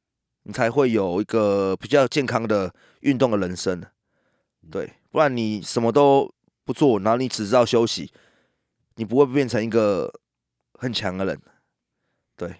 [0.43, 3.81] 你才会有一个比较健康的运动的人生。
[4.69, 6.29] 对，不然你什么都
[6.65, 8.11] 不做，然后你只知道休息，
[8.95, 10.13] 你不会变成一个
[10.73, 11.41] 很强的人。
[12.35, 12.55] 对，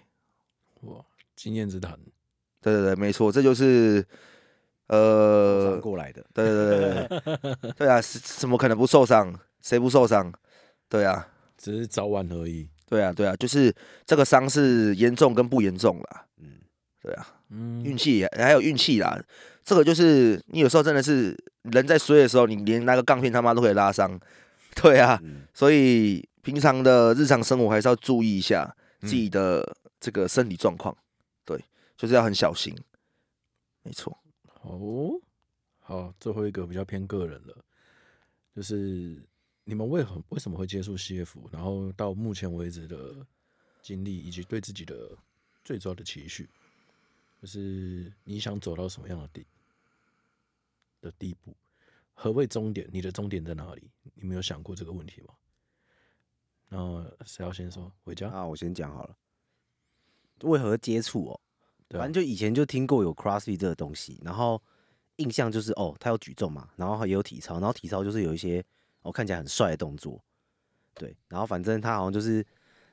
[0.80, 1.04] 哇，
[1.36, 1.98] 经验之谈。
[2.60, 4.04] 对对对，没错，这就是
[4.88, 6.24] 呃过来的。
[6.34, 9.34] 对对对对对，对啊，怎么可能不受伤？
[9.62, 10.32] 谁不受伤？
[10.88, 12.68] 对啊，只是早晚而已。
[12.86, 13.74] 对啊，对啊，就是
[14.06, 16.24] 这个伤是严重跟不严重啦。
[16.40, 16.52] 嗯，
[17.02, 19.20] 对啊，嗯，运气还有运气啦。
[19.62, 24.18] 这个就是你有时候真的是人在衰的时候，你连那个杠片他妈都可以拉伤。
[24.74, 30.94] 对啊，嗯，所以平常的日常生活还是要注意一下自己的这个身体状况。
[30.94, 30.98] 对，
[31.98, 32.74] 就是要很小心。
[33.82, 34.16] 没错。
[34.62, 35.20] 哦，
[35.80, 37.62] 好，最后一个比较偏个人了，
[38.56, 39.22] 就是。
[39.70, 41.46] 你们为何为什么会接触 CF？
[41.52, 43.14] 然后到目前为止的
[43.82, 45.14] 经历，以及对自己的
[45.62, 46.48] 最主要的期许，
[47.42, 49.46] 就是你想走到什么样的地
[51.02, 51.54] 的地步？
[52.14, 52.88] 何谓终点？
[52.90, 53.90] 你的终点在哪里？
[54.14, 55.34] 你没有想过这个问题吗？
[56.70, 57.92] 那谁要先说？
[58.04, 59.14] 回家啊，我先讲好了。
[60.44, 61.40] 为何接触哦？
[61.90, 64.60] 反正就以前就听过有 CrossFit 这个东西，然后
[65.16, 68.64] 印象就是哦，他有举重嘛，然后也有体操，然后体操就是有一些。
[69.02, 70.20] 哦看起来很帅的动作，
[70.92, 72.44] 对，然后反正他好像就是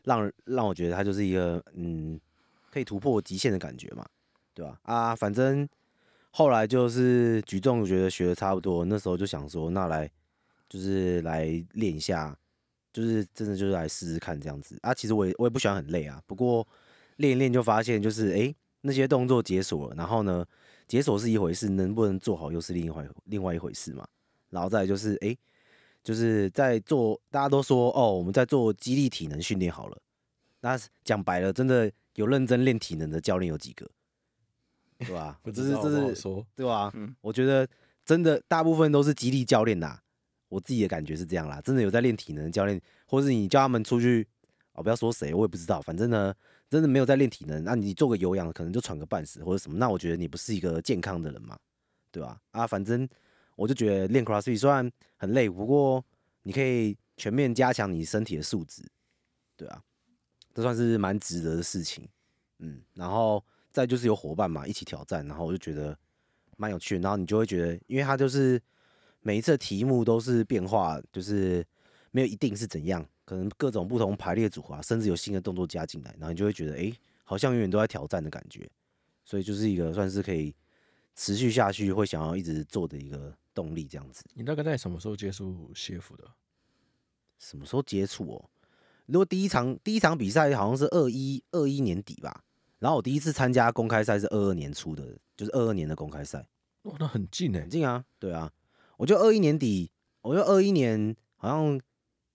[0.03, 2.17] 让让我觉得他就是一个嗯，
[2.69, 4.05] 可以突破极限的感觉嘛，
[4.53, 4.79] 对吧？
[4.83, 5.67] 啊，反正
[6.29, 10.09] 后来就是举重，我觉得学的差不多，那时候就想说，那来
[10.69, 12.37] 就是来练一下，
[12.93, 14.93] 就是真的就是来试试看这样子啊。
[14.93, 16.65] 其实我也我也不喜欢很累啊，不过
[17.17, 18.55] 练一练就发现就是哎、欸、
[18.85, 20.45] 那些动作解锁了，然后呢
[20.87, 24.07] 解锁是一回事，能不能做好又是另外另外一回事嘛。
[24.49, 25.37] 然后再来就是哎、欸、
[26.03, 29.97] 就是在做，大家都说哦我们在做激励体能训练好了，
[30.61, 33.89] 那讲白了，真的有认真练体能的教练有几个？
[34.99, 35.39] 对吧？
[35.53, 36.91] 这是这是说对吧？
[36.93, 37.67] 嗯，我觉得
[38.05, 39.99] 真的大部分都是激励教练呐，
[40.47, 41.59] 我自己的感觉是这样啦。
[41.59, 44.25] 真的有在练体能的教练，或是你叫他们出去
[44.73, 45.81] 哦，不要说谁，我也不知道。
[45.81, 46.33] 反正呢，
[46.69, 51.57] 真的没有在练体能，那你做个有氧可能就喘个半死或者什么，那我觉得你不是一个健康的人嘛，
[52.11, 52.41] 对吧？
[52.51, 53.07] 啊，反正
[53.55, 56.03] 我就觉得练 CrossFit 虽然很累，不过
[56.43, 58.83] 你可以全面加强你身体的素质，
[59.55, 59.81] 对啊，
[60.53, 62.07] 这算是蛮值得的事情。
[62.59, 63.43] 嗯，然后。
[63.75, 65.93] 再就是有伙伴嘛，一起挑战，然后我就觉得
[66.55, 66.97] 蛮有趣。
[66.99, 68.57] 然后你就会觉得，因为它就是
[69.19, 71.61] 每一次题目都是变化，就是
[72.11, 78.69] 没有一定是怎样，可能各种不同排列组合，甚至有新的动作加进来，然后你就会觉得，哎，好像永远都在挑战的感觉。
[79.25, 80.55] 所以就是一个算是可以
[81.15, 84.23] 持续下去，会想要一直做的一个动力，这样子。
[84.35, 86.23] 你大概在什么时候接触谢服的？
[87.39, 88.49] 什么时候接触哦？
[89.07, 92.43] 如果第一场第一场比赛好像是二一二一年底吧。
[92.77, 96.45] 然后我第一次参加公开赛是二二年初的，就是二二年的公开赛。
[96.83, 98.51] 哇，那很近哎，很近啊，对啊。
[98.97, 99.89] 我就二一年底，
[100.21, 101.81] 我就二一年好像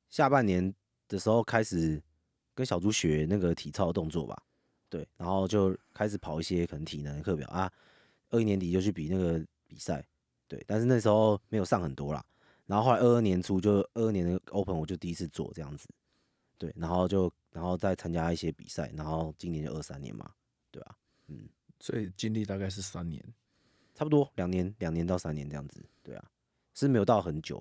[0.08, 0.74] 下半年
[1.10, 2.00] 的时候开始
[2.54, 4.40] 跟小猪学那个体操的动作吧，
[4.88, 7.70] 对，然后就开始跑一些可能体能的课表啊。
[8.30, 10.06] 二一年底就去比那个比赛，
[10.46, 12.24] 对，但是那时候没有上很多啦。
[12.64, 15.88] 然后后来二二年初就二二年的 Open 我就第一次做这样子，
[16.56, 20.30] 对，然后就然后再参加一些比赛，然后今年就二三年嘛。
[20.70, 20.96] 对啊，
[21.26, 21.48] 嗯，
[21.80, 23.20] 所以经历大概是三年，
[23.94, 25.84] 差不多两年，两年到三年这样子。
[26.04, 26.30] 对啊，
[26.74, 27.60] 是没有到很久。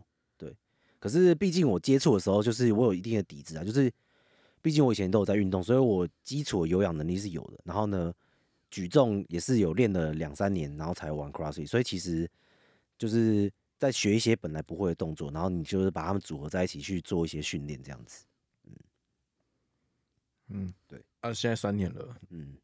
[0.99, 3.91] 对，可是毕竟我接触的时候，就是我有一定的底子啊，就是
[4.61, 7.59] 毕竟我以前都有在运动，所以我基础的有氧能力是有的。
[7.63, 8.13] 然后呢，
[8.69, 11.67] 举重也是有练了两三年，然后才玩 CrossFit。
[11.67, 12.29] 所以其实
[12.97, 18.25] 就是在学一些本来不会的动作，然后你就是把它们组合在一起去做一些训练，这样子。
[18.65, 18.73] 嗯，
[20.49, 22.55] 嗯，对啊，现在三年了，嗯。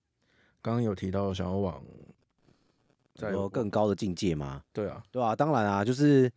[0.61, 1.83] 刚刚有提到想要往
[3.13, 4.63] 再有更高的境界吗？
[4.73, 6.27] 对啊，对啊，当然啊，就是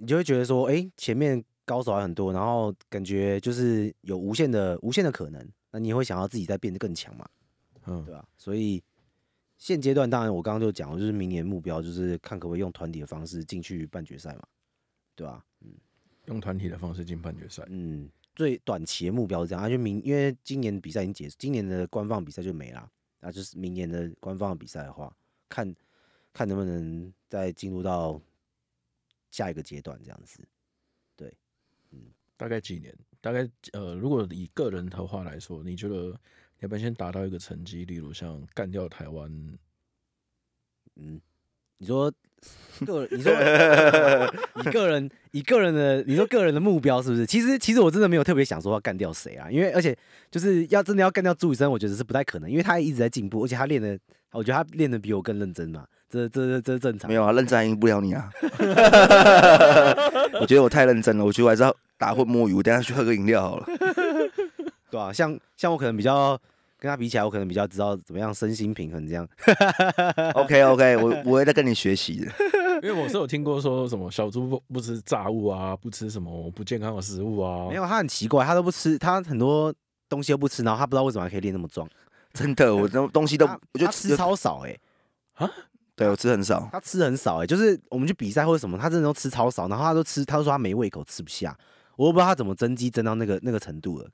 [0.00, 7.28] 你就会觉得说，哎、欸，前面高手还很多，然后感觉就是有无限的无限的可能，那你也会想要自己再变得更强嘛，
[7.86, 8.28] 嗯，对吧、啊？
[8.38, 8.82] 所以
[9.58, 14.42] 现阶段，当然我刚刚就讲，就是明年目标就是看可不可以用团体的方式进去半决赛嘛，
[15.14, 15.44] 对吧、啊？
[15.60, 15.68] 嗯，
[16.26, 22.90] 用团体的方式进半决赛，嗯，最短期的目标是这样，啊，就明因为今年比赛已经结束，今年的官方比赛就没了。
[23.20, 25.14] 那就是明年的官方的比赛的话，
[25.46, 25.76] 看
[26.32, 28.18] 看能不能再进入到
[29.30, 30.46] 下一个阶段这样子。
[31.16, 31.32] 对，
[31.90, 31.98] 嗯，
[32.36, 32.94] 大概几年？
[33.20, 36.18] 大概呃，如果以个人的话来说，你觉得
[36.60, 37.84] 要不要先达到一个成绩？
[37.84, 39.30] 例如像干掉台湾，
[40.96, 41.20] 嗯，
[41.78, 42.12] 你说。
[42.86, 43.30] 个人，你说
[44.64, 47.26] 一个人，以个人的，你说个人的目标是不是？
[47.26, 49.94] 其实，其实我真的没有特别想说要干掉谁啊，因为而且
[50.30, 57.08] 就是要真的要干掉朱雨生，我觉得是不太可能，因为他一直在进步，而且他练的，我觉得他练的比我更认真嘛，这这这正常。
[57.08, 58.28] 没有啊，认真赢不了你啊。
[60.40, 63.66] 我觉得我太认真了，我觉得我还是要打混摸鱼，我等下去喝个饮料好了。
[64.90, 66.38] 对啊，像像我可能比较。
[66.82, 69.28] 跟他比起来，我可能比较知道怎么样身心平衡这样。
[70.32, 72.32] OK OK，我我会在跟你学习的。
[72.82, 77.68] 因为我是有听过说什么小猪不不吃炸物啊，不吃什么不健康的食物啊。
[77.68, 79.70] 没有，他很奇怪，他都不吃，他很多
[80.08, 81.86] 东西都不吃，然后他不知道为什么还可以练那么壮。
[82.32, 84.80] 真的，我东东西都我觉得吃超少哎、欸。
[85.44, 85.50] 啊？
[86.00, 86.66] 对，我吃很少。
[86.72, 91.54] 他吃很少哎、欸，就是我们去比赛或者什么，他真的都吃超少，然后他都吃，他都说他没胃口，吃不下。
[91.96, 94.08] 我都不知道他怎么增肌增到那个那个程度了。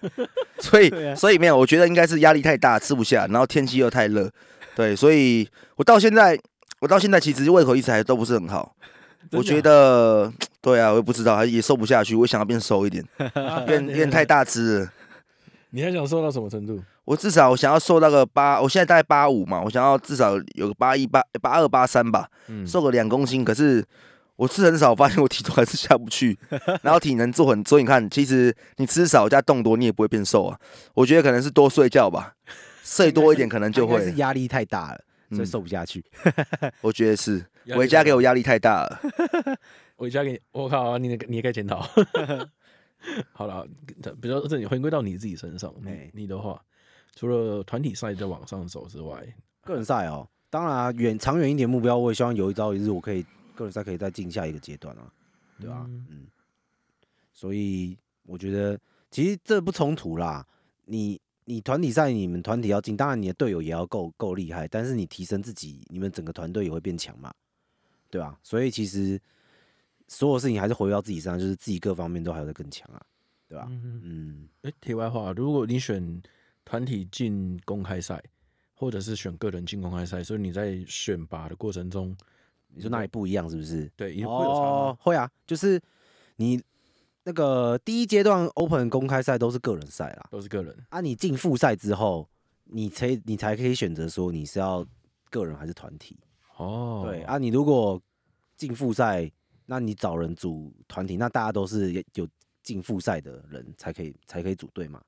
[0.60, 4.30] 所以，所以没有，我觉得应该是压力太大，吃不下，然后天气又太热，
[4.74, 6.38] 对，所以我到现在，
[6.80, 8.76] 我到现在其实胃口一直还都不是很好。
[9.32, 10.30] 我觉得，
[10.60, 13.02] 对啊，我也不知道，也瘦不下去，我想要变瘦一点，
[13.66, 14.92] 变变太大只了。
[15.70, 16.82] 你还想瘦到什么程度？
[17.06, 22.28] 我至少我想要瘦到个八，我现在大概八五嘛，我想要至少有个八一八八二八三吧，
[22.66, 23.42] 瘦个两公斤。
[23.42, 23.82] 可是。
[24.36, 26.38] 我吃很少，发现我体重还是下不去，
[26.84, 30.60] 然后体能做很，所以你看，其实你吃少加动多，你也不会变瘦啊。
[30.92, 32.34] 我觉得可能是多睡觉吧，
[32.84, 33.98] 睡多一点可能就会。
[34.04, 35.00] 是压力太大了，
[35.30, 36.04] 所以瘦不下去。
[36.60, 39.00] 嗯、我觉得是，维嘉给我压力太大了。
[39.96, 41.88] 维嘉给你，我靠，你你也该检讨。
[43.32, 43.66] 好了，
[44.20, 46.60] 比如说这里回归到你自己身上，你你的话，
[47.16, 49.26] 除了团体赛在往上走之外，
[49.62, 53.26] 个人赛哦，当然远长远一点目标，我也希望有一朝一日我可以。
[53.56, 55.10] 个人赛可以再进下一个阶段啊，
[55.58, 55.86] 对吧、啊？
[55.88, 56.26] 嗯嗯，
[57.32, 58.78] 所以我觉得
[59.10, 60.46] 其实这不冲突啦。
[60.84, 67.32] 你你团体赛，你们团体要进，当然你的队友也要够够厉害，但是你提升自己，你们整个团队也会变强嘛，
[68.10, 68.38] 对吧、啊？
[68.42, 69.18] 所以其实
[70.06, 73.00] 所有事情还是回到自己身上，就是自己各方面都还要再更强啊，
[73.48, 73.68] 对吧、啊？
[73.70, 76.22] 嗯嗯，哎，题外话，如果你选
[76.66, 78.22] 团体进公开赛，
[78.74, 82.14] 或者是选个人进公开赛，所以你在选拔的过程中。
[82.68, 83.48] 你说那里不一样？
[83.48, 83.90] 是不是？
[83.96, 84.68] 对，也会有差吗？
[84.68, 85.80] 哦，会啊，就是
[86.34, 86.62] 你
[87.22, 91.00] 那个第一阶段 Open 公开赛都是个人赛啦，都是个人啊。
[91.00, 92.28] 你进复赛之后，
[92.64, 94.84] 你才你才可以选择说你是要
[95.30, 96.18] 个人还是团体。
[96.58, 97.04] 哦。
[97.06, 97.98] 对啊，你如果
[98.56, 99.30] 进复赛，
[99.64, 102.28] 那你找人组团体，那大家都是有
[102.62, 105.00] 进复赛的人才可以才可以组队嘛。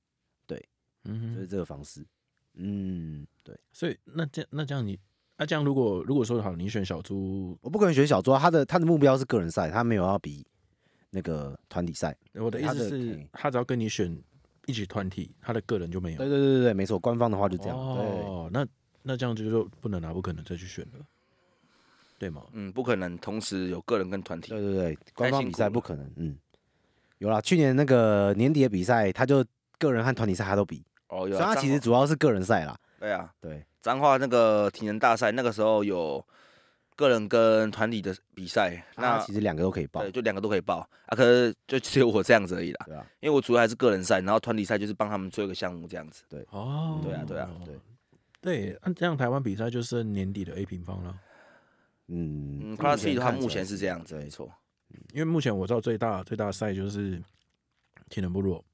[1.08, 2.04] 对，嗯哼，就是这个方式。
[2.54, 3.58] 嗯，对。
[3.72, 4.98] 所以那这样那这样你。
[5.40, 10.44] 那、啊、这样，如果如果说好，你选小猪，我不可能选小猪，啊他的他的目标是个人赛，他没有要比
[11.10, 12.16] 那个团体赛。
[12.34, 14.20] 我的意思是，他只要跟你选
[14.66, 16.18] 一起团体，他的个人就没有。
[16.18, 17.78] 对对对对没错，官方的话就这样。
[17.78, 18.66] 哦，那
[19.00, 21.06] 那这样就就不能拿，不可能再去选了，
[22.18, 22.44] 对吗？
[22.52, 24.50] 嗯，不可能同时有个人跟团体。
[24.50, 26.12] 对对对，官方比赛不可能。
[26.16, 26.36] 嗯，
[27.18, 29.44] 有啦，去年那个年底的比赛，他就
[29.78, 30.84] 个人和团体赛他都比。
[31.08, 31.36] 哦，有。
[31.36, 32.78] 所以它其实主要是个人赛啦。
[32.98, 33.64] 对啊，对。
[33.80, 36.22] 彰化那个体能大赛，那个时候有
[36.96, 41.16] 个人跟团体的比赛，那其实两个都可以报，对，就两个都可以报啊。
[41.16, 46.24] 可是就只有我这样子而已啦，对啊，因为我主要还是个人赛，然后团体赛就是帮他们做一个项目这样子。
[46.28, 47.74] 对，哦，对啊，对啊，对，
[48.40, 51.16] 对，那这样台湾比赛就是年底的 A 平方了。
[52.08, 54.50] 嗯，CrossFit 的话目前是这样子，没错。
[55.12, 57.22] 因为目前我知道最大最大的赛就是
[58.08, 58.64] 体能部落，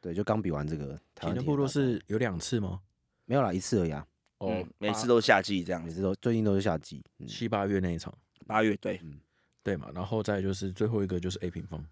[0.00, 2.80] 对，就刚比完这个体能部落是有两次吗？
[3.24, 4.06] 没有啦，一次而已啊。
[4.38, 9.18] 哦、嗯，每次都是夏季这样，每次都最近都是夏季，嗯、七八月那一场，八月对，嗯，
[9.64, 11.84] 对嘛，然后再就是最后一个就是 A 平方，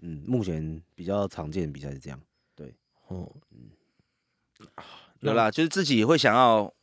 [0.00, 2.20] 嗯，目前比较常见的比赛是这样，
[2.56, 2.74] 对，
[3.06, 3.70] 哦，嗯，
[5.20, 6.74] 有啦，就是自己会想要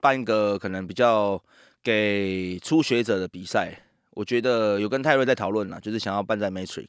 [0.00, 1.40] 办一个可能比较
[1.80, 3.80] 给初学者的比赛，
[4.10, 6.88] 我觉得有跟泰瑞在讨论了，就是想要办在 Matrix，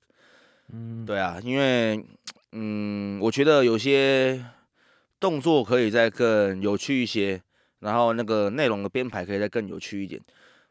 [0.70, 2.04] 嗯，对啊，因为
[2.52, 4.44] 嗯，我觉得有些。
[5.22, 7.42] 动作可以再更有趣一些，
[7.80, 10.22] 然后那个内容的编排可以再更有趣一点，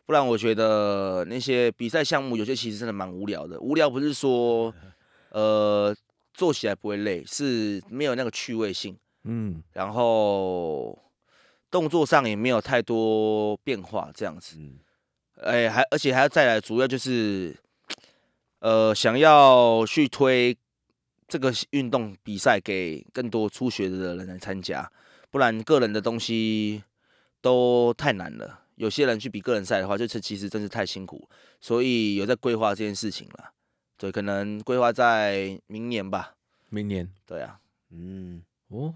[0.07, 3.61] 不然我觉得那些比赛项目有些其实真的蛮无聊的。
[3.61, 4.75] 无聊不是说，
[5.33, 5.95] 呃，
[6.33, 8.97] 做起来不会累，是没有那个趣味性。
[9.25, 10.99] 嗯，然后
[11.71, 14.57] 动作上也没有太多变化，这样子。
[14.59, 14.79] 嗯，
[15.43, 17.55] 哎，还而且还要再来，主要就是，
[18.61, 20.57] 呃，想要去推。
[21.29, 24.91] 这个运动比赛给更多初学的人来参加，
[25.31, 26.83] 不然个人的东西
[27.43, 28.65] 都太难了。
[28.77, 31.29] 有些人去比个人赛的话，就是其实真是太辛苦，
[31.61, 33.53] 所以有在规划这件事情了。
[33.99, 36.35] 对，可能规划在明年吧。
[36.71, 37.13] 明年？
[37.27, 37.61] 对啊。
[37.91, 38.95] 嗯，哦，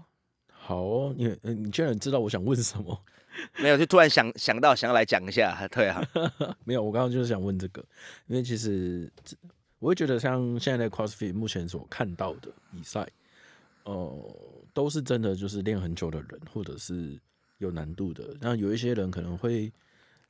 [0.49, 2.99] 好哦，你你居然知道我想问什么？
[3.61, 5.67] 没有，就突然想想到，想要来讲一下。
[5.67, 6.01] 对啊，
[6.65, 7.85] 没有，我刚刚就是想问这个，
[8.25, 9.11] 因为其实。
[9.83, 13.05] 我会觉得，像现在的 CrossFit 目前所看到的比赛，
[13.83, 14.35] 呃，
[14.73, 17.19] 都是真的就是练很久的人，或者是
[17.57, 18.33] 有难度的。
[18.39, 19.69] 那有一些人可能会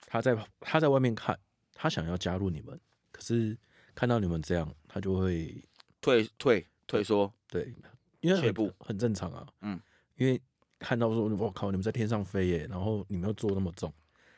[0.07, 1.37] 他在他在外面看，
[1.75, 2.79] 他想要加入你们，
[3.11, 3.55] 可是
[3.93, 5.63] 看到你们这样，他就会
[6.01, 7.31] 退退退缩。
[7.47, 7.71] 对，
[8.21, 9.47] 因为很很正常啊。
[9.61, 9.79] 嗯，
[10.15, 10.41] 因为
[10.79, 13.93] 看到说，我靠，你们在天上飞耶，然后你们又做那么重，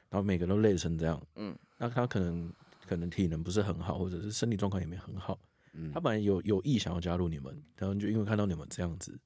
[0.09, 1.25] 然后每个人都累成这样。
[1.35, 2.53] 嗯，那他可能。
[2.87, 5.37] 可能体能不是很好，或者是身体状况也没很好。
[5.73, 9.17] 嗯，他本来有有意想要加入你们，然后就因为看到你们这样子，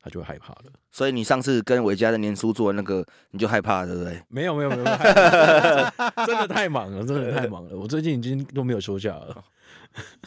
[0.00, 0.72] 他就会害怕了。
[0.92, 4.22] 所以你上次跟伟嘉的年初做的那个，你就害怕了，对不对？
[4.28, 4.96] 没有没有没有，没有
[6.26, 7.76] 真的太忙了，真的太忙了。
[7.76, 9.44] 我最近已经都没有休假了。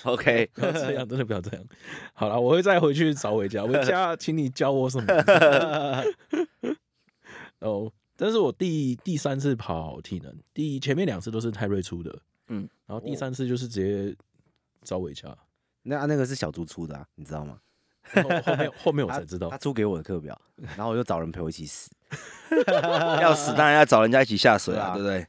[0.04, 1.64] OK，不要这样，真的不要这样。
[2.14, 3.64] 好了，我会再回去找伟嘉。
[3.66, 5.06] 伟嘉，请你教我什么？
[7.60, 12.20] 哦，但是我第第三次跑体能，第前面两次都是泰瑞出的。
[12.48, 14.18] 嗯，然后第三次就是直接
[14.82, 15.38] 找伟嘉，
[15.84, 17.60] 那那个是小猪出的啊，你知道吗？
[18.16, 20.42] 后，后面后面我才知道他，他出给我的课表，
[20.76, 21.92] 然后我就找人陪我一起死，
[23.22, 25.28] 要死当然要找人家一起下水啊，对不对？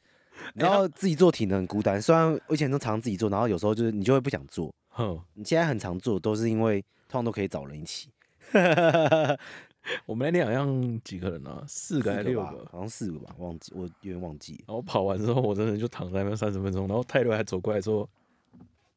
[0.55, 8.09] 然后自己做体能很孤单，虽然我以前都常自己做，然后有时候就是你就会不想做，哼，你现在很常做，都是因为通常都可以找人一起。
[10.05, 11.63] 我们那天好像几个人啊？
[11.67, 12.65] 四个还是六个？
[12.71, 14.63] 好像四个吧，忘记我有点忘记。
[14.67, 16.87] 然后跑完之后，我真的就躺在那三十分钟。
[16.87, 18.07] 然后泰瑞还走过来说：“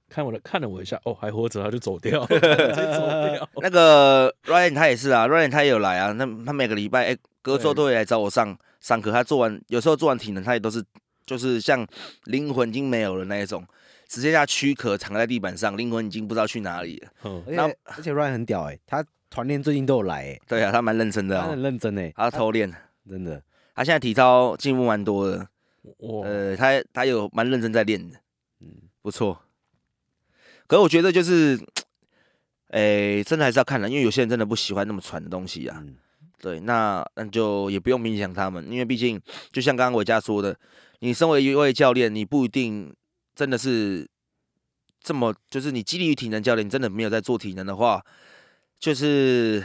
[0.08, 2.56] 看我的，看了我一下，哦，还活着。”他就走掉， 直接
[2.92, 3.48] 走掉。
[3.56, 6.12] 那个 Ryan 他也是啊，Ryan 他也有来啊。
[6.12, 9.10] 那他每个礼拜哎，隔周都会来找我上上课。
[9.10, 10.84] 他做完有时候做完体能，他也都是
[11.24, 11.86] 就是像
[12.24, 13.66] 灵魂已经没有了那一种，
[14.06, 17.10] 只剩下躯壳躺在地板上，灵魂已经不知道去哪里了。
[17.46, 19.04] 而且而且 Ryan 很屌哎，他
[19.34, 20.40] 团练最近都有来哎。
[20.46, 22.72] 对啊，他蛮认真的，他很认真哎，他偷练，
[23.08, 23.42] 真的。
[23.74, 25.48] 他现在体操进步蛮多的，
[26.22, 28.16] 呃，他他有蛮认真在练的，
[28.60, 28.68] 嗯，
[29.02, 29.40] 不错。
[30.68, 31.58] 可是我觉得就是，
[32.70, 35.82] 哎，真的还是要看人，因为有些人真的不喜欢那么喘的东西啊。
[35.84, 35.96] 嗯
[36.40, 39.18] 对，那那就也不用勉强他们，因为毕竟
[39.50, 40.54] 就像刚刚伟嘉说的，
[41.00, 42.94] 你身为一位教练，你不一定
[43.34, 44.06] 真的是
[45.00, 48.04] 这么，就是你激励于体能教练，你真的没有在做体能的话，
[48.84, 49.64] 就是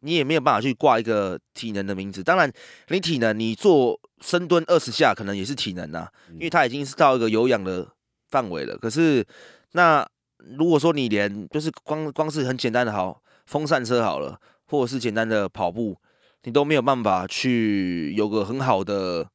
[0.00, 2.24] 你也没有办法去挂一个体能的名字。
[2.24, 2.52] 当然，
[2.88, 7.86] 你体能你做深蹲二十下可能也是体能呐，因为它已经是到一个有氧的
[8.28, 8.76] 范围了。
[8.78, 9.24] 可是
[9.72, 10.04] 那
[10.38, 14.40] 如果说你连就是光光是很简单的好风扇车好了。
[14.66, 15.96] 或者是简单的跑步，
[16.44, 19.28] 你都没有办法去有个很好的，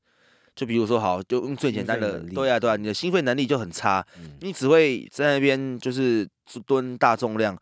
[0.55, 6.25] 就比如说好，就用最简单的，对啊对啊，你的心肺能力就很差，嗯、你只会在那边就是
[6.65, 7.53] 蹲大重量，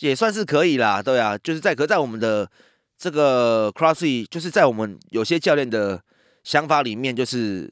[0.00, 2.50] 也算是可以啦，对啊，就是在可在我们的
[2.96, 6.02] 这个 CrossFit，就是在我们有些教练的
[6.42, 7.70] 想法里面，就是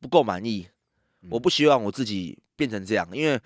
[0.00, 0.68] 不够满意，
[1.22, 3.40] 嗯、我不希望我自己变成这样，因为。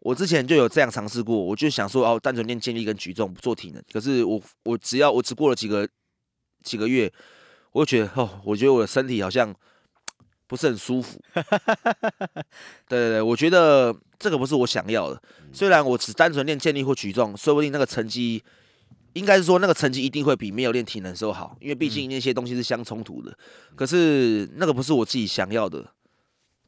[0.00, 3.82] 我之前就有这样尝试过，我就想说哦，单纯练健力跟举重不做体能。
[3.90, 5.88] 可是我我只要我只过了几个
[6.62, 7.10] 几个月，
[7.72, 9.54] 我就觉得哦，我觉得我的身体好像
[10.46, 11.20] 不是很舒服。
[12.86, 15.22] 对对对，我觉得这个不是我想要的。
[15.52, 18.42] 虽然我只单纯练健力或举重，说不定那个成绩
[19.14, 23.36] 应该是说那个成绩一定会比没有练体能的时候好，因为毕竟那些东西是相冲突的。
[23.74, 25.92] 可是那个不是我自己想要的。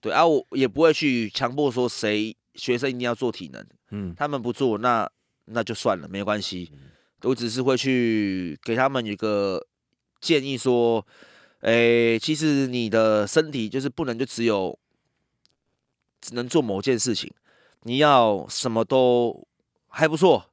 [0.01, 2.37] 对啊，我也不会去强迫说谁。
[2.57, 5.07] 学生一定要做体能，嗯，他们不做，那
[5.45, 6.73] 那就算了，没关系。
[7.21, 9.63] 我只是会去给他们一个
[10.23, 11.07] 建议，说，
[11.61, 14.79] 诶，其实你的身体就是不能就只有
[16.21, 17.33] 只能做某件事情，
[17.83, 19.47] 你要什么都
[19.89, 20.51] 还不错。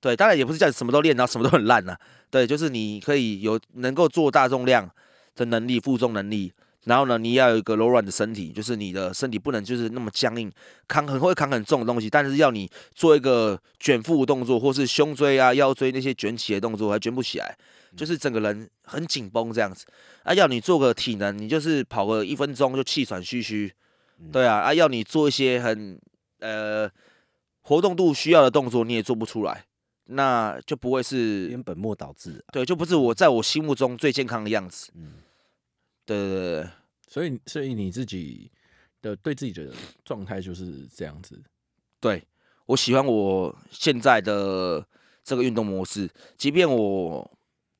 [0.00, 1.96] 对，当然也不是叫你什么都练，然后什么都很烂呐。
[2.30, 4.90] 对，就是你可以有能够做大重量
[5.34, 6.52] 的能力，负重能力。
[6.84, 10.52] 然后呢，你要有一个柔软的身体，就是你的身体不能就是那么僵硬，
[10.86, 17.56] 扛很会扛很重的东西，但是要你做一个卷腹动作，或是胸椎啊、腰椎那些卷起的动作还卷不起来，
[17.96, 19.86] 就是整个人很紧绷这样子。
[20.22, 23.72] 啊，要你做个体能，你就是跑个一分钟就气喘吁吁，
[24.32, 26.00] 对啊，啊要你做一些很
[26.40, 26.90] 呃
[27.62, 29.66] 活动度需要的动作，你也做不出来，
[30.06, 34.90] 那就不会是本末倒置，啊，对，就不是我在我心目中最健康的样子。
[34.94, 35.14] 嗯。
[36.06, 36.70] 对对对对，
[37.08, 38.50] 所以所以你自己
[39.00, 39.72] 的对自己的
[40.04, 41.42] 状态就是这样子。
[41.98, 42.22] 对，
[42.66, 44.86] 我喜欢我现在的
[45.22, 47.38] 这个运动模式，即便我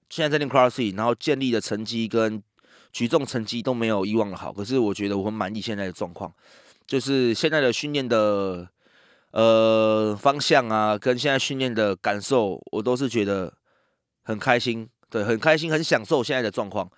[0.09, 2.43] 现在在练 CrossFit，然后建立的成绩跟
[2.93, 6.33] 举重成绩都没有以往的好，可是我觉得我很满意现在的状况，
[6.87, 8.69] 就是现在的训练的
[9.33, 13.53] 呃方向啊，跟现在训练的感受，我都是觉得
[14.23, 16.91] 很开心，对，很开心，很享受现在的状况。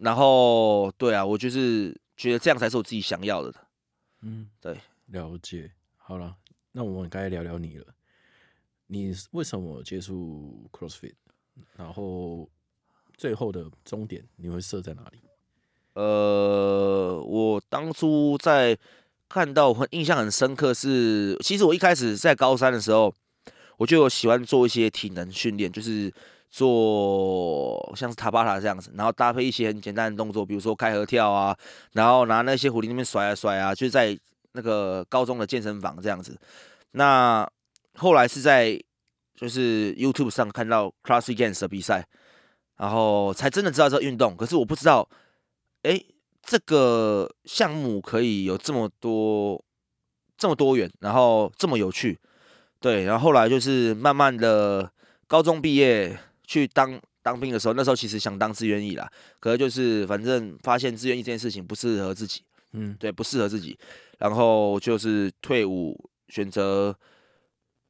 [0.00, 3.54] 然后，对啊，我就是觉得这样才是我自己想要的。
[4.22, 5.70] 嗯，对，了解。
[5.96, 6.36] 好了，
[6.72, 7.86] 那我们该聊聊你了。
[8.88, 11.14] 你为什么接触 CrossFit？
[11.76, 12.48] 然后
[13.16, 15.20] 最后的终点你会设在哪里？
[15.94, 18.76] 呃，我当初在
[19.28, 23.14] 看到很印象很深刻是，其实我一开始在高三的时候，
[23.76, 26.12] 我就有喜欢做一些体能训练，就是。
[26.54, 31.56] 做像是塔巴塔这样子，然后搭配一些很简单的动作，比如说开合跳啊，
[31.92, 34.14] 然后拿那些壶铃那边甩啊甩啊，就在
[34.52, 36.38] 那个高中的健身房这样子。
[36.90, 37.50] 那
[37.94, 38.78] 后来是在
[39.42, 42.06] 就是 YouTube 上看到 CrossFit Games 的比赛，
[42.76, 44.36] 然后才真的知道这个运动。
[44.36, 45.08] 可是我不知道，
[45.82, 46.00] 哎，
[46.40, 49.62] 这个项目可以有这么多
[50.38, 52.16] 这么多元，然后这么有趣。
[52.78, 54.92] 对，然后后来就是慢慢的
[55.26, 56.16] 高中毕业。
[56.44, 63.78] 去当当兵的时候，那时候其实想当志愿役啦，可是就是反正发现志愿役这件事情不适合自己，嗯，对，不适合自己，
[64.18, 66.94] 然后就是退伍选择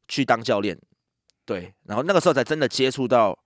[0.07, 0.79] 去当教练，
[1.53, 3.39] 对，然后那个时候才真的接触到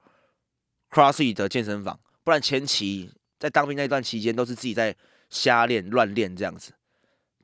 [0.91, 4.95] CrossFit 的健身房，不然前期在当兵那段期间都是自己在
[5.31, 6.73] 瞎练乱练这样子，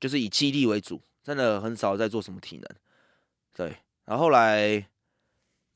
[0.00, 2.66] 就是以肌力为主，真的很少在做什么体能，
[3.54, 4.86] 对，然后后来。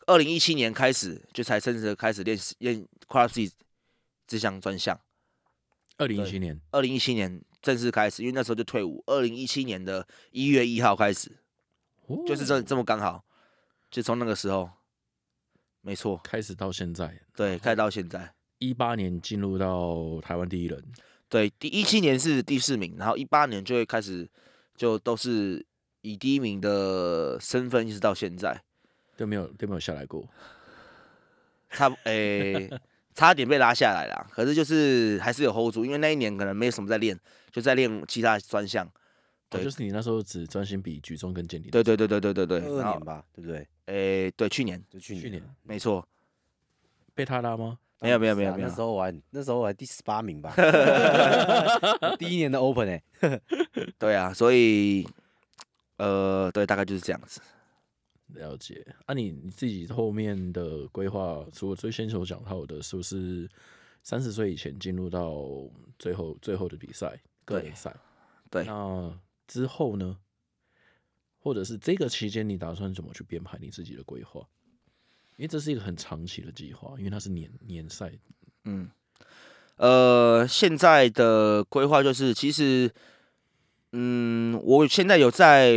[0.09, 3.51] 二零一七年开始，就才正式开始练练 CrossFit
[4.24, 4.97] 这项专项。
[5.99, 9.03] 二零一七年，二零一七年正式开始，因为那时候就退伍。
[9.09, 11.37] 二零一七年的一月一号开始，
[12.07, 13.24] 哦、就是这这么刚好，
[13.91, 14.70] 就从那个时候，
[15.80, 18.34] 没错，开始到现在，对，开始到现在。
[18.59, 20.82] 一八年进入到台湾第一人，
[21.28, 24.28] 对，第一七年是第四名，然后一八年就会开始
[24.74, 25.64] 就都是
[26.01, 28.62] 以第一名的身份一直到现在，
[29.16, 30.26] 都没有都没有下来过，
[31.70, 32.80] 差诶、欸、
[33.14, 37.18] 差点被拉下来了，可是就是还是有 hold 住，因为那一年可能没什么在练，
[37.53, 38.91] 就在练其他专项。
[39.49, 41.71] 对、哦，就是你那时候只专心比举重跟健力。
[41.71, 43.59] 对对对对对对对，二年吧，对不对？
[43.87, 46.07] 诶、欸，对，去年就去年，去年没错，
[47.15, 47.79] 被他拉吗？
[48.01, 50.53] 没有没有没有没有，那时候我还那时候我还第十八名吧，
[52.19, 53.43] 第一年的 Open 哎、欸，
[53.99, 55.09] 对啊，所以
[55.97, 57.41] 呃，对，大概就是这样子。
[58.35, 58.85] 了解。
[59.07, 63.49] 啊你，你你自己后面的规划，除了最先所讲到的，是不是
[64.03, 65.43] 三十岁以前进入到
[65.99, 67.95] 最后最后的比赛个人赛？
[68.51, 69.19] 对，那。
[69.47, 70.19] 之后呢？
[71.39, 74.41] 或者是这个期间，你打算怎么去编排你自己的规划？
[75.37, 78.13] 因为这是一个很长期的计划，因为它是年年赛。
[78.65, 78.91] 嗯，
[79.77, 82.91] 呃，现在的规划就是，其实，
[83.93, 85.77] 嗯，我现在有在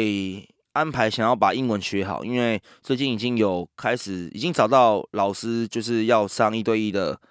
[0.72, 7.22] 安排，想要把英文学好，因为最近已经有开始，已经找到老师，就是要上一对一的，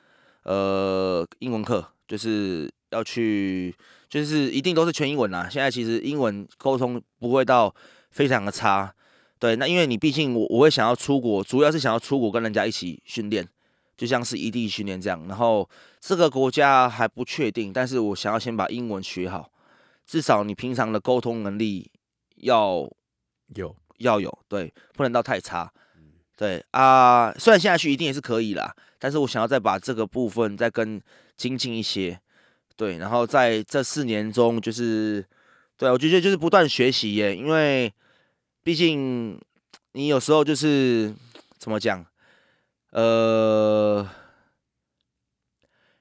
[0.44, 3.74] 呃，英文课，就是要去。
[4.08, 5.48] 就是一定都是全英文啦。
[5.50, 7.74] 现在其实英文沟通不会到
[8.10, 8.94] 非常的差，
[9.38, 9.54] 对。
[9.56, 13.46] 那因为你毕竟我我会想要出国，主要是想要出国跟人家一起训练，
[13.96, 15.22] 就像是异地训练这样。
[15.28, 15.68] 然后
[16.00, 19.50] 这个国家还不确定，但是我想要先把英文学好，
[20.06, 21.90] 至少你平常的沟通能力
[22.36, 22.90] 要
[23.54, 25.70] 有要有，对，不能到太差。
[26.34, 30.98] 对啊，虽然现在去一定也是可以啦，但是我想要再把这个部分再更
[31.36, 32.20] 精进一些。
[32.78, 35.26] 对，然后在这四年中，就是，
[35.76, 37.92] 对，我觉得就是不断学习耶，因为
[38.62, 39.36] 毕竟
[39.94, 41.12] 你有时候就是
[41.58, 42.06] 怎么讲，
[42.92, 44.08] 呃，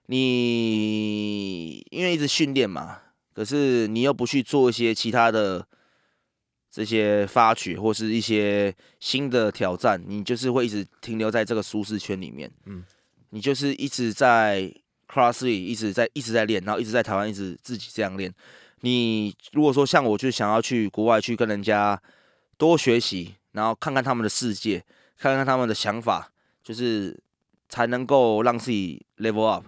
[0.06, 3.00] 你因为一直训练嘛，
[3.34, 5.66] 可是你又不去做一些其他的
[6.70, 12.86] 这些发掘或是一些新的挑战，你就是会一直停留在这个舒适圈里面，嗯，
[13.32, 14.72] 你就是一直在。
[15.08, 18.34] CrossFit 一直在一直在练，然后一直在台湾一直自己这样练。
[18.82, 22.00] 你如果说像我，就想要去国外去跟人家
[22.58, 24.84] 多学习，然后看看他们的世界，
[25.18, 26.32] 看看他们的想法，
[26.64, 27.18] 就是
[27.70, 29.66] 才能够让自己 level up。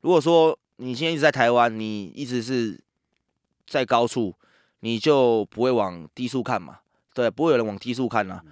[0.00, 2.80] 如果说你现在一直在台湾，你一直是
[3.66, 4.34] 在高处，
[4.80, 6.78] 你就不会往低处看嘛，
[7.12, 8.44] 对，不会有人往低处看啦、啊。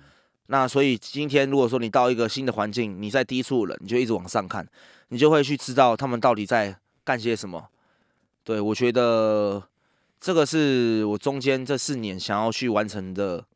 [0.49, 4.67] 那所以今天如果说你到一个新的环境，你在低处了，你就一直往上看。
[5.09, 7.69] 你就会去知道他们到底在干些什么。
[8.45, 9.69] 对，我觉得
[10.21, 13.47] 这个是我中间这四年想要去完成的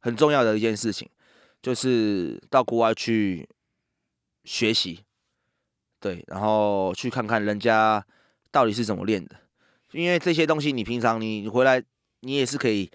[0.00, 1.08] 很重要的一件事情，
[1.60, 3.48] 就是到国外去
[4.44, 5.00] 学习，
[5.98, 8.04] 对，然后去看看人家
[8.50, 9.36] 到底是怎么练的。
[9.92, 11.82] 因为这些东西你平常你回来
[12.20, 12.90] 你也是可以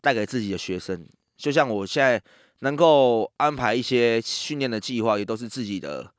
[0.00, 1.08] 带给自己的学生。
[1.36, 2.22] 就像我现在
[2.60, 6.12] 能够安排一些训练的计划，也都是自己的。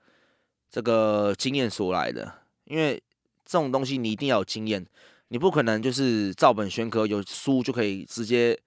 [0.74, 2.96] 这个经验所来的，因为
[3.46, 4.84] 这种东西你一定要有经验，
[5.28, 8.60] 你不可能就是照本宣科，有书就可以直接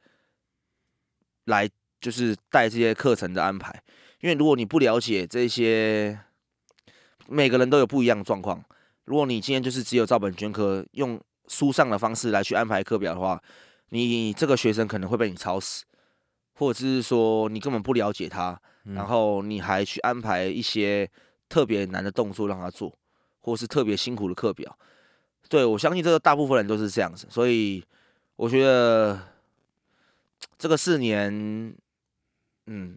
[1.47, 1.69] 来
[2.01, 3.83] 就是带这些课程的安排。
[4.21, 6.17] 因为如果你不了解这些，
[7.27, 8.65] 每个人都有不一样的状况。
[9.07, 13.43] 如果你今天就是只有照本宣科，用书上的方式来去安排课表的话，
[13.89, 15.85] 你这个学生可能会被你抄死，
[16.55, 21.11] 或者是说你根本不了解他，然后你还去安排一些。
[21.49, 22.93] 特别难的动作让他做，
[23.41, 24.77] 或是特别辛苦的课表，
[25.49, 27.85] 对，我相信这个大部分人都是这样子，所以
[28.35, 29.19] 我觉得
[30.59, 31.75] 这个四年，
[32.67, 32.97] 嗯，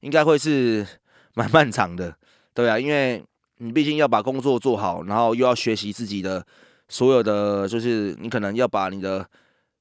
[0.00, 0.86] 应该会是
[1.34, 2.16] 蛮漫长的，
[2.54, 3.22] 对啊，因为
[3.58, 6.46] 你毕竟要把工作做好，然后又要学习自己的
[6.88, 9.28] 所有的，就是你可能要把你的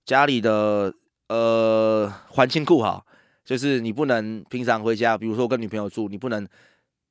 [0.05, 0.93] 家里的
[1.29, 3.05] 呃环境顾好，
[3.45, 6.45] 就是你不能平常回家，比如说跟女朋友住，你不能。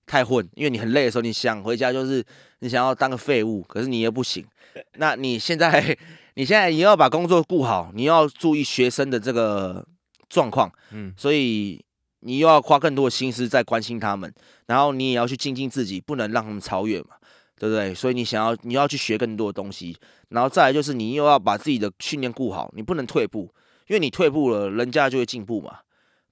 [0.07, 2.25] 太混，因为你很累的时候，你想回家就是
[2.59, 4.45] 你想要当个废物，可是你又不行。
[4.97, 5.97] 那你现在，
[6.35, 9.87] 你现在你要把工作顾好，你要注意学生的这个
[10.29, 11.83] 状况，嗯，所以
[12.21, 14.33] 你又要花更多的心思在关心他们，
[14.67, 17.17] 然后你也要去精进自己，不能让他们超越嘛，
[17.59, 17.95] 对不对？
[17.95, 19.97] 所以你想要你要去学更多的东西，
[20.31, 23.53] 然后再来就是你又要把自己的训练顾好，你不能退步，
[23.89, 25.81] 因为你退步了，人家就会进步嘛，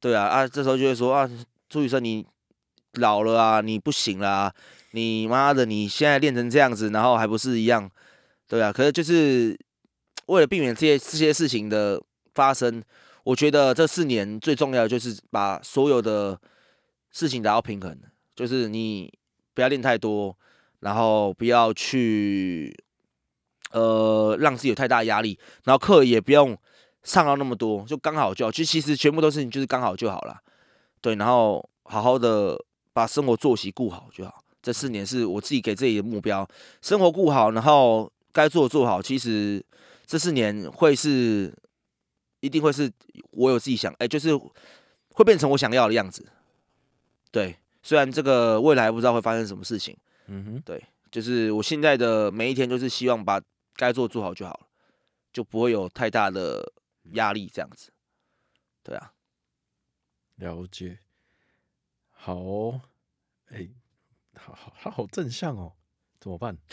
[0.00, 1.30] 对啊啊，这时候就会说啊，
[1.68, 2.26] 朱雨生你。
[2.94, 4.52] 老了啊，你不行了，
[4.92, 7.90] 你妈的，你现在练成这样子，然后还不是一样，
[8.48, 8.72] 对啊。
[8.72, 9.58] 可是就是
[10.26, 12.02] 为了避免这些这些事情的
[12.34, 12.82] 发生，
[13.22, 16.38] 我觉得这四年最重要的就是把所有的
[17.10, 17.96] 事情达到平衡，
[18.34, 19.12] 就是你
[19.54, 20.36] 不要练太多，
[20.80, 22.76] 然后不要去
[23.72, 26.56] 呃让自己有太大压力，然后课也不用
[27.02, 28.50] 上到那么多，就刚好就好。
[28.50, 30.38] 其实其实全部都是你就是刚好就好了，
[31.00, 32.56] 对，然后好好的
[32.92, 34.44] 把生活作息顾好就好。
[34.62, 36.48] 这四年是我自己给自己的目标，
[36.82, 39.00] 生活顾好，然后该做的做好。
[39.00, 39.64] 其实
[40.06, 41.54] 这四年会是
[42.40, 42.92] 一定会是
[43.30, 44.36] 我有自己想，哎，就是
[45.14, 46.26] 会变成我想要的样子。
[47.30, 53.40] 对，虽然这个未来不知道会发生什么事情，嗯哼，对，就是我现在的每一天就是希望把
[53.76, 54.66] 该做做好就好了，
[55.32, 56.70] 就不会有太大的
[57.12, 57.90] 压力这样子。
[58.82, 59.12] 对啊，
[60.36, 60.98] 了解。
[62.20, 62.80] 好哦，
[63.50, 63.66] 哎。
[64.42, 65.70] 好好，他好正向哦，
[66.18, 66.56] 怎么办？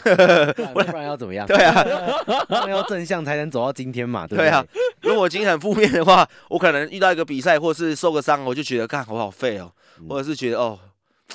[0.74, 1.46] 不然要怎么样？
[1.46, 1.84] 对啊，
[2.70, 4.46] 要正向才能走到今天嘛，对不对？
[4.46, 4.66] 对啊，
[5.02, 9.70] 如果我今天很负面的话，我可能遇到一个比赛或是受个伤，我就觉得，干我好废哦，
[10.00, 10.80] 嗯、或者是觉得哦，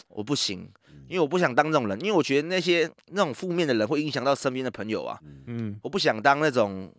[0.08, 0.60] 我不行，
[1.06, 6.90] 因为我不想当这种人，因为我觉得那些那种负面的人会影响到身边的朋友啊，嗯，我不想当那种，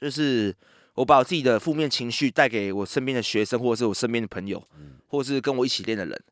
[0.00, 0.54] 就是
[0.94, 4.62] 我把我自己的负面情绪带给我身边的学生，或者是我身边的朋友，
[5.08, 6.22] 或者是跟我一起练的人，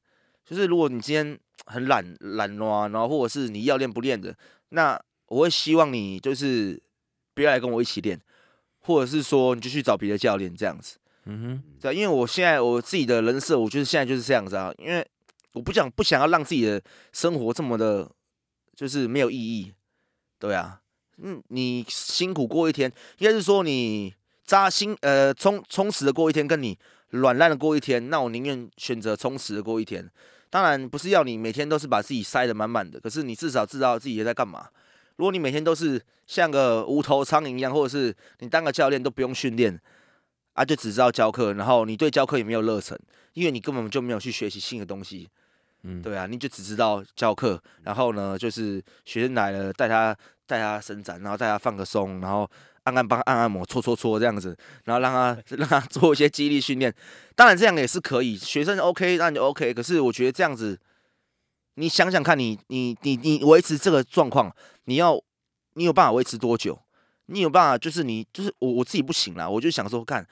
[0.50, 1.38] 就是如果你今天。
[1.66, 4.34] 很懒懒惰，然后或者是你要练不练的，
[4.70, 6.82] 那我会希望你就是
[7.32, 8.18] 不要来跟我一起练，
[8.80, 10.98] 或者是说你就去找别的教练这样子。
[11.26, 15.06] 嗯哼，对，因为我现在我自己的人设，我就是现在就是这样子啊，因为
[15.52, 16.82] 我不想不想要让自己的
[17.12, 18.10] 生活这么的，
[18.74, 19.72] 就是没有意义。
[20.40, 20.80] 对啊，
[21.18, 24.12] 嗯，你辛苦过一天，应该是说你
[24.44, 26.76] 扎心呃充充实的过一天，跟你
[27.10, 30.10] 软烂的过一天，那我宁愿选择充实的过一天。
[30.50, 34.68] 当然不是要你每天都是把自己塞得满满的，可是你至少知道自己在干嘛。
[35.16, 39.80] 如果你每天都是像个无头苍蝇一样，或者是你当个教练都不用训练
[40.54, 42.98] 啊，就只知道教课，然后你对教课也没有热忱，
[43.34, 45.28] 因为你根本就没有去学习新的东西。
[45.84, 52.50] 嗯，对啊，你就只知道教课，然后呢，就是学生来了带他带他伸展，然后带他放个松，然后。
[52.84, 56.94] 按按帮按按摩搓搓搓这样子，然后让他让他做一些肌力训练，
[57.36, 59.74] 当然这样也是可以，学生 OK 那就 OK。
[59.74, 60.78] 可是我觉得这样子，
[61.74, 64.54] 你想想看你你你你维持这个状况，
[64.84, 65.22] 你要
[65.74, 66.80] 你有办法维持多久？
[67.26, 70.26] 你有办法就是你就是我我自己不行了，我就想说看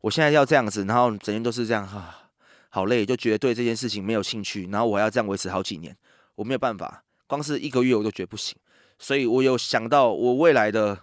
[0.00, 2.30] 我现在要这样子，然后整天都是这样哈，
[2.70, 5.94] 好累，就觉得对这件事情没有兴趣，然后我还要这样维持好几年，
[6.36, 8.56] 我没有办法，光是一个月我都觉得不行，
[8.98, 11.00] 所以我有想到我未来的。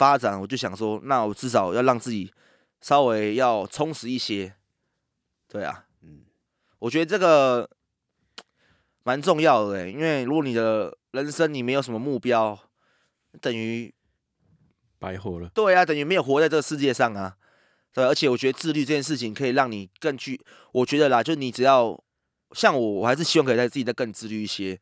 [0.00, 2.32] 发展，我就想说，那我至少要让自己
[2.80, 4.54] 稍微要充实一些，
[5.46, 6.22] 对啊，嗯，
[6.78, 7.68] 我觉得这个
[9.02, 12.58] 蛮重要的欸，因为如果你的人生你没有什么目标，
[13.42, 13.94] 等于
[14.98, 15.50] 白活了。
[15.52, 17.36] 对啊，等于没有活在这个世界上啊。
[17.92, 20.40] 对，而且我觉得自律这件事情可以让你更具，
[20.72, 22.02] 我觉得啦，就你只要
[22.52, 24.80] 像我，我还是希望可以在自己再更自律一些。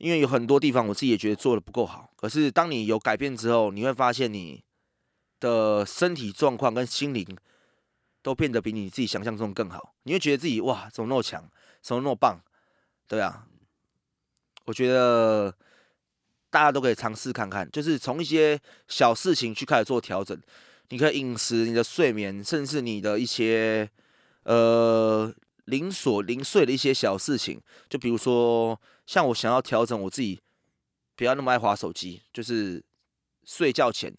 [0.00, 4.64] 因为有很多地方我自己也觉得做得不够好，可是当你有改变之后，你会发现你
[5.38, 7.26] 的身体状况跟心灵
[8.22, 9.94] 都变得比你自己想象中更好。
[10.04, 11.44] 你会觉得自己哇，怎么那么强，
[11.82, 12.40] 怎么那么棒？
[13.06, 13.46] 对啊，
[14.64, 15.54] 我觉得
[16.48, 20.40] 大家都可以尝试看看，就是从一些小事情去开始做调整。
[20.88, 23.90] 你可以饮食、你的睡眠，甚至你的一些
[24.44, 25.34] 呃。
[25.66, 28.80] 零琐零碎的一些小事情，就比如说，
[29.10, 30.38] 像我想要调整我自己，
[31.16, 32.80] 不要那么爱划手机，就是
[33.42, 34.14] 睡觉前，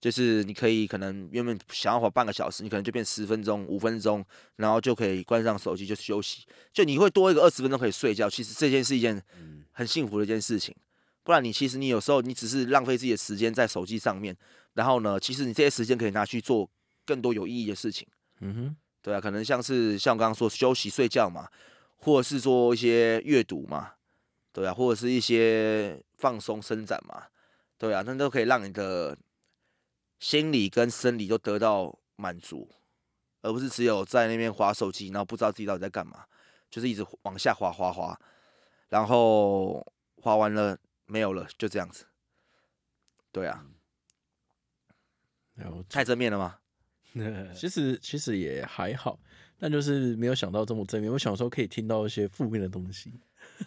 [0.00, 4.24] 就是你可以可能原本想要滑半个小时，你可能就变十分钟、五分钟，
[4.56, 8.28] 然后就可以关上手机就休息，就你会多一个二十分钟可以睡觉。
[8.28, 9.22] 其实这件是一件
[9.70, 10.74] 很幸福的一件事情，
[11.22, 14.36] 不然你其实你有时候你只是浪费自己的时间在手机上面，
[14.74, 16.68] 然后呢，其实你这些时间可以拿去做
[17.06, 18.04] 更多有意义的事情。
[18.40, 18.76] 嗯哼。
[19.02, 21.48] 对啊，可能像是像我刚刚说休息睡觉嘛，
[21.98, 23.92] 或者是做一些阅读嘛，
[24.52, 27.24] 对啊，或者是一些放松伸展嘛，
[27.78, 29.16] 对啊，那都可以让你的
[30.18, 32.68] 心理跟生理都得到满足，
[33.40, 36.26] 而不是只有在那边划手机，然后不知道自己到底在干嘛，
[36.70, 38.18] 就是一直往下滑滑滑，
[38.88, 39.84] 然后
[40.16, 42.04] 滑完了没有了，就这样子。
[43.32, 43.64] 对啊，
[45.88, 46.58] 太正面了吗？
[47.54, 49.18] 其实其实也还好，
[49.58, 51.10] 但就是没有想到这么正面。
[51.10, 53.12] 我小时候可以听到一些负面的东西，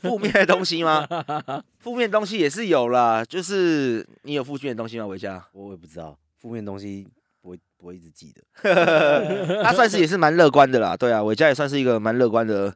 [0.02, 1.08] 负面的东西吗？
[1.80, 3.24] 负面的东西也是有啦。
[3.24, 5.06] 就是你有负面的东西吗？
[5.08, 7.08] 维嘉，我也不知道，负面的东西
[7.42, 8.42] 不会不会一直记得。
[9.64, 12.74] 他算是也是蛮乐观的啦，对啊，维嘉也算是一个蛮乐观的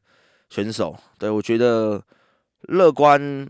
[0.50, 0.98] 选手。
[1.18, 2.04] 对，我觉得
[2.62, 3.50] 乐观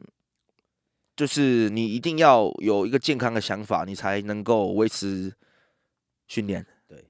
[1.15, 5.33] 就是你一定要有一个健康的想法，你才能够维持
[6.27, 6.65] 训练。
[6.87, 7.03] 对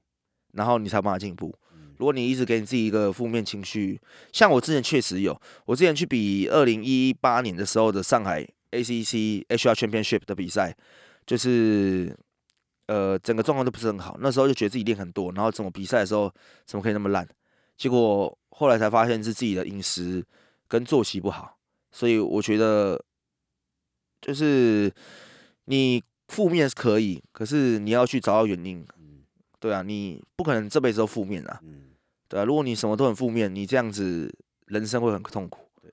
[0.52, 1.54] 然后你才有办法进步。
[2.00, 4.00] 如果你一直给你自己一个负面情绪，
[4.32, 10.74] 像我之前确实有，我之前去比二零一八年的时候的上海 ACC HR Championship 的比赛，
[11.26, 12.16] 就是
[12.86, 14.16] 呃整个状况都不是很好。
[14.18, 16.32] 那时候就觉得自己练很多，然后怎么比赛的时候
[16.64, 17.28] 怎么可以那么烂？
[17.76, 20.24] 结果后来才发现是自己的饮食
[20.68, 21.58] 跟作息不好。
[21.92, 22.98] 所以我觉得
[24.22, 24.90] 就是
[25.66, 28.86] 你负面是可以，可是你要去找到原因。
[29.58, 31.60] 对啊，你不可能这辈子都负面啊。
[32.30, 34.32] 对啊，如果你什么都很负面，你这样子
[34.66, 35.68] 人生会很痛苦。
[35.82, 35.92] 对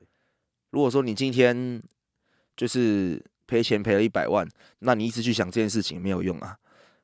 [0.69, 1.81] 如果说你今天
[2.55, 4.47] 就是赔钱赔了一百万，
[4.79, 6.55] 那你一直去想这件事情没有用啊。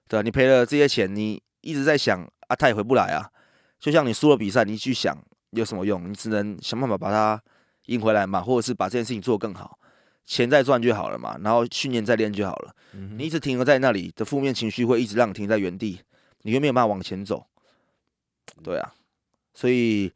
[0.08, 3.28] 对啊，你赔了这些钱，你一直在想啊，他也回不来啊。
[3.80, 5.18] 就像你输了比赛，你去想
[5.50, 6.08] 有什么用？
[6.10, 7.42] 你只能想办法把它
[7.88, 9.80] 赢回来嘛，或者是把这件事情做更好，
[10.26, 12.76] 钱再赚就好了嘛，然后训练再练就好了。
[13.18, 16.02] 你一直停留在那里的负面情绪，会一直让你停在原地。
[16.44, 17.48] 你又没有办法往前走，
[18.62, 18.94] 对啊，
[19.54, 20.12] 所以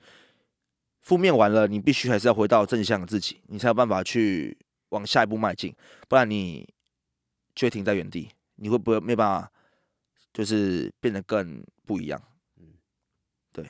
[1.02, 4.58] 负面完了，你必须还是要回到正向自己，你才有办法去
[4.90, 5.74] 往下一步迈进，
[6.08, 6.68] 不然你
[7.56, 9.52] 就会停在原地，你会不会没办法，
[10.34, 12.22] 就是变得更不一样？
[12.60, 12.66] 嗯，
[13.54, 13.70] 对，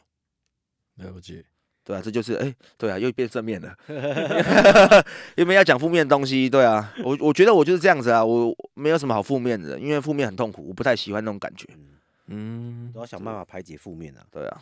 [0.96, 1.44] 了解，
[1.84, 3.76] 对啊，这就是哎、欸，对啊，又变正面了，
[5.38, 11.68] 因为要讲负面的东西，对啊，我我觉得我就是这样子啊，我没有什么好负面的，因为负面很痛苦，我不太喜欢那种感觉。
[12.28, 14.26] 嗯，都要想办法排解负面啊。
[14.30, 14.62] 对啊，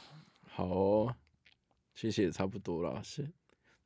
[0.56, 1.14] 好哦，
[1.96, 3.28] 谢谢，差不多了，是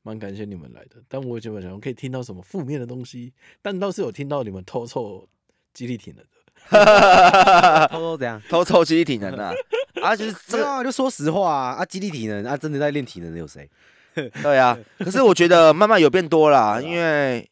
[0.03, 0.97] 蛮感谢你们来的。
[1.07, 5.27] 但我基本上可以听到什么负面的东西，但倒是有听到你们偷臭
[5.73, 6.23] 肌力体能
[6.69, 8.39] 的， 偷 偷怎样？
[8.47, 9.51] 偷臭肌力体能啊？
[10.03, 13.67] 啊，就是这个、啊，就说实话啊，啊，激励体能啊，真的在练体能的有谁？
[14.13, 17.49] 对啊，可是我觉得慢慢有变多啦，因为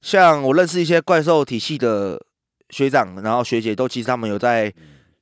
[0.00, 2.20] 像我认识一些怪兽体系的
[2.70, 4.74] 学长，然后学姐都其实他们有在。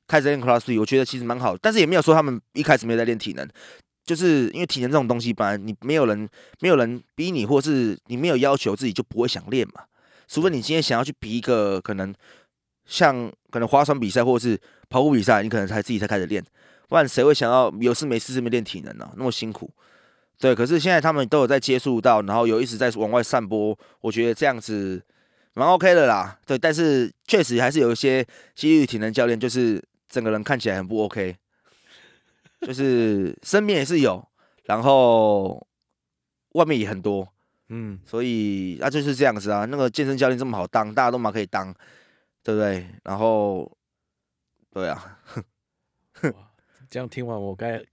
[0.07, 3.47] 开始练 CrossFit，我觉得其实蛮好，但是也没有说他们一开始没有在练体能，
[4.05, 6.29] 就是因为体能这种东西，本来你没有人
[6.59, 9.81] 没有人逼你，或是你没有要求自己就不会想练嘛。
[10.27, 12.13] 除非你今天想要去比一个可能
[12.85, 16.43] 像可能划船比赛或者是跑步比赛，你可能才自己才开始练，
[16.87, 19.67] 不然谁会想要有事没事这边练体能呢、那么辛苦。
[20.37, 25.01] 对，可是现在他们都有在接触到，然后有一直在往外散播，我觉得这样子
[25.55, 26.37] 蛮 OK 的啦。
[26.45, 29.83] 对，但是确实还是有一些肌力体能教练就是。
[30.07, 31.35] 整个人看起来很不 OK，
[32.61, 34.25] 就是身边也是有，
[34.63, 35.65] 然后
[36.53, 37.27] 外面也很多，
[37.69, 39.65] 嗯，所以那、啊、就是这样子啊。
[39.65, 41.73] 那个健身教练这么好当，大家都蛮可以当，
[42.43, 42.87] 对不对？
[43.03, 43.69] 然后，
[44.71, 45.19] 对啊，
[46.89, 47.83] 这样听完我该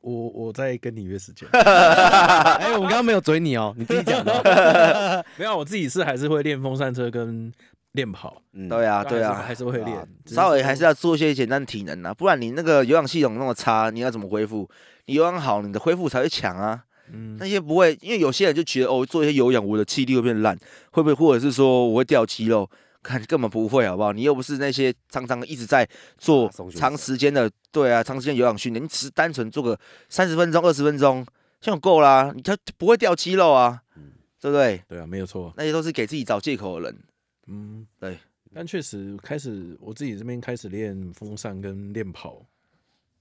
[0.00, 1.48] 我我再跟你约时间。
[1.52, 5.24] 哎、欸，我刚刚没有嘴你哦，你自己讲的。
[5.38, 7.52] 没有，我自己是还是会练风扇车跟。
[7.92, 14.68] 练跑，嗯，对啊，对啊，还是会练，稍微还是要做一些简单体能啊，不然你那个有氧系统那么差，你要怎么恢复？
[15.06, 16.84] 你有氧好，你的恢复才会强啊。
[17.12, 20.56] 嗯，那些不会，因为有些人就觉得哦，做一些有氧，我的气力会变烂，
[20.92, 21.14] 会不会？
[21.14, 22.68] 或者是说我会掉肌肉？
[23.02, 24.12] 看根本不会，好不好？
[24.12, 25.86] 你又不是那些常常一直在
[26.18, 29.76] 做长时间的，对啊，长时间有氧训练，你只是单纯做个
[30.08, 31.26] 三十分钟、二十分钟，
[31.60, 33.80] 这样够啦，你他不会掉肌肉啊，
[34.40, 34.80] 对不对？
[34.88, 36.96] 对啊，没有错，那些都是给自己找借口的人。
[37.46, 38.18] 嗯，对，
[38.52, 42.44] 但确实开始我自己这边开始练风扇跟练跑，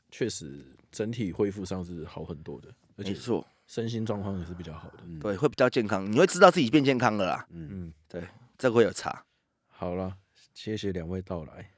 [0.09, 7.47] 确实整体恢复上是好很多的，而且说身心状况也是比较好的，对，会比较健康，你会知道自己变健康了啦。
[7.49, 9.25] 嗯嗯，对，这个会有差。
[9.67, 10.15] 好了，
[10.53, 11.71] 谢谢两位到来。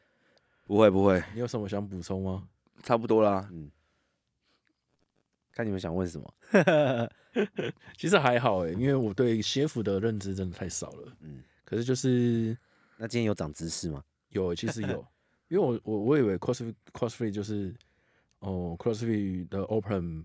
[0.66, 2.48] 不会不会，你有什么想补充吗？
[2.84, 3.48] 差不多啦。
[3.52, 3.70] 嗯，
[5.52, 6.34] 看你们想问什么。
[7.98, 11.18] 其实还好哎，因为我对鞋服的认知真的太少了。
[11.22, 11.44] 嗯。
[11.74, 12.55] 可是就是，
[12.97, 14.03] 那今天有长知识吗？
[14.30, 15.03] 有，其实有，
[15.49, 17.74] 因为我我我以为 CrossFit CrossFit 就是
[18.41, 20.24] 哦 CrossFit 的 Open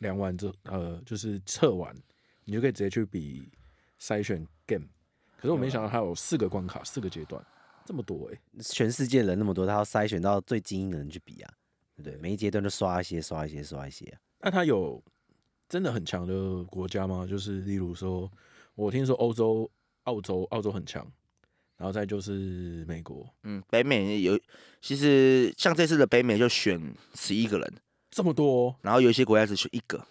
[0.00, 1.96] 量完之呃就是测完，
[2.44, 3.50] 你就可以直接去比
[3.98, 4.86] 筛选 Game。
[5.38, 7.42] 可是我没想到它有四个关卡，四个阶段，
[7.86, 8.62] 这么多哎、欸！
[8.62, 11.54] 全世界人那么多，他要筛选到最精英的人去比啊，
[11.96, 12.18] 对不对？
[12.18, 14.20] 每一阶段都刷一些，刷一些，刷一些啊。
[14.40, 15.02] 那他有
[15.70, 17.26] 真的很强的国家吗？
[17.26, 18.30] 就是例如说，
[18.74, 19.70] 我听说欧洲。
[20.04, 21.06] 澳洲，澳洲很强，
[21.76, 24.38] 然后再就是美国，嗯，北美有，
[24.80, 27.74] 其实像这次的北美就选十一个人，
[28.10, 30.04] 这么多，哦，然后有一些国家只选一个，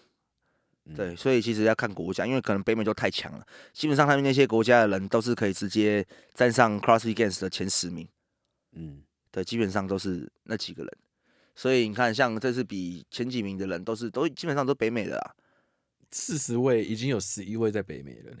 [0.86, 8.08] 嗯，对，所以其实要看国家，因为可能北美就太强了，基本上他们那些国家的人都是可以直接站上 Cross Against 的前十名，
[8.72, 10.92] 嗯，对，基本上都是那几个人，
[11.54, 15.34] 所以你看，像这次比前几名的人都是都基本上都北美的啦，
[16.10, 18.38] 四十位已经有十一位在北美了呢。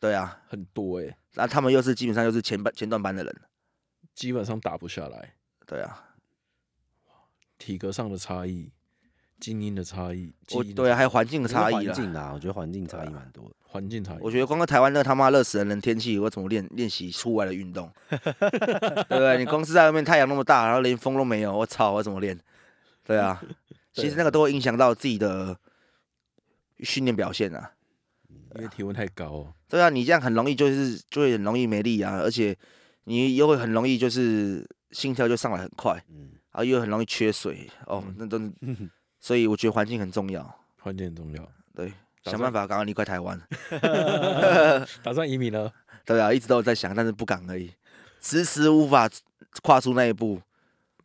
[0.00, 3.40] 对啊，很多哎、欸，那他们又是基本上又是前班前段班的人，
[4.14, 5.34] 基本上打不下来。
[5.66, 6.16] 对啊，
[7.58, 8.72] 体格上的差异，
[9.38, 13.54] 精英的差异，我对啊，还有环境的差异环境啊，我觉得环境差异蛮多的。
[13.62, 17.92] 环境差异，我觉得光个台湾那他妈热死人的天气，我怎么练练习户外的运动？
[18.08, 19.38] 对不对？
[19.38, 22.36] 你光是在外面太阳那么大，然后连风都没有，我操，我怎么练？
[23.04, 23.40] 对啊，
[23.92, 25.56] 其实那个都会影响到自己的
[26.80, 27.72] 训练表现啊。
[28.56, 29.54] 因为体温太高哦。
[29.68, 32.56] 对啊，你这样很容易就是就会很容易没力啊，而且
[33.04, 38.40] 你又会很容易就是心跳就上来很快，嗯，然后又很容易缺水哦，那都，
[39.20, 40.42] 所以我觉得环境很重要，
[40.78, 41.92] 环境很重要，对，
[42.24, 43.40] 想办法赶快离开台湾
[45.02, 45.72] 打算移民了，
[46.04, 47.72] 对啊，一直都有在想，但是不敢而已，
[48.20, 49.08] 迟迟无法
[49.62, 50.40] 跨出那一步，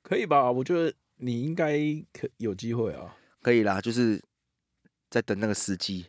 [0.01, 0.51] 可以吧？
[0.51, 1.77] 我觉得你应该
[2.11, 4.19] 可有机会啊，可以啦，就是
[5.09, 6.07] 在等那个时机，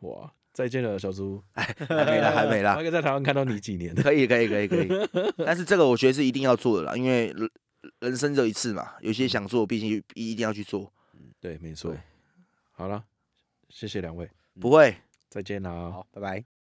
[0.00, 0.32] 哇。
[0.56, 1.42] 再见了，小猪。
[1.52, 2.76] 哎，还没啦， 还没啦。
[2.76, 3.94] 可以在台湾看到你几年？
[3.94, 4.88] 可以，可以，可以，可以。
[5.44, 7.50] 但是这个我觉得是一定要做的啦，因为人
[8.00, 10.90] 人生只有一次嘛，有些想做，毕竟一定要去做。
[11.12, 11.94] 嗯，对，没错。
[12.72, 13.04] 好了，
[13.68, 14.30] 谢谢两位。
[14.58, 14.96] 不会，
[15.28, 15.70] 再见啦。
[15.70, 16.55] 好，拜拜。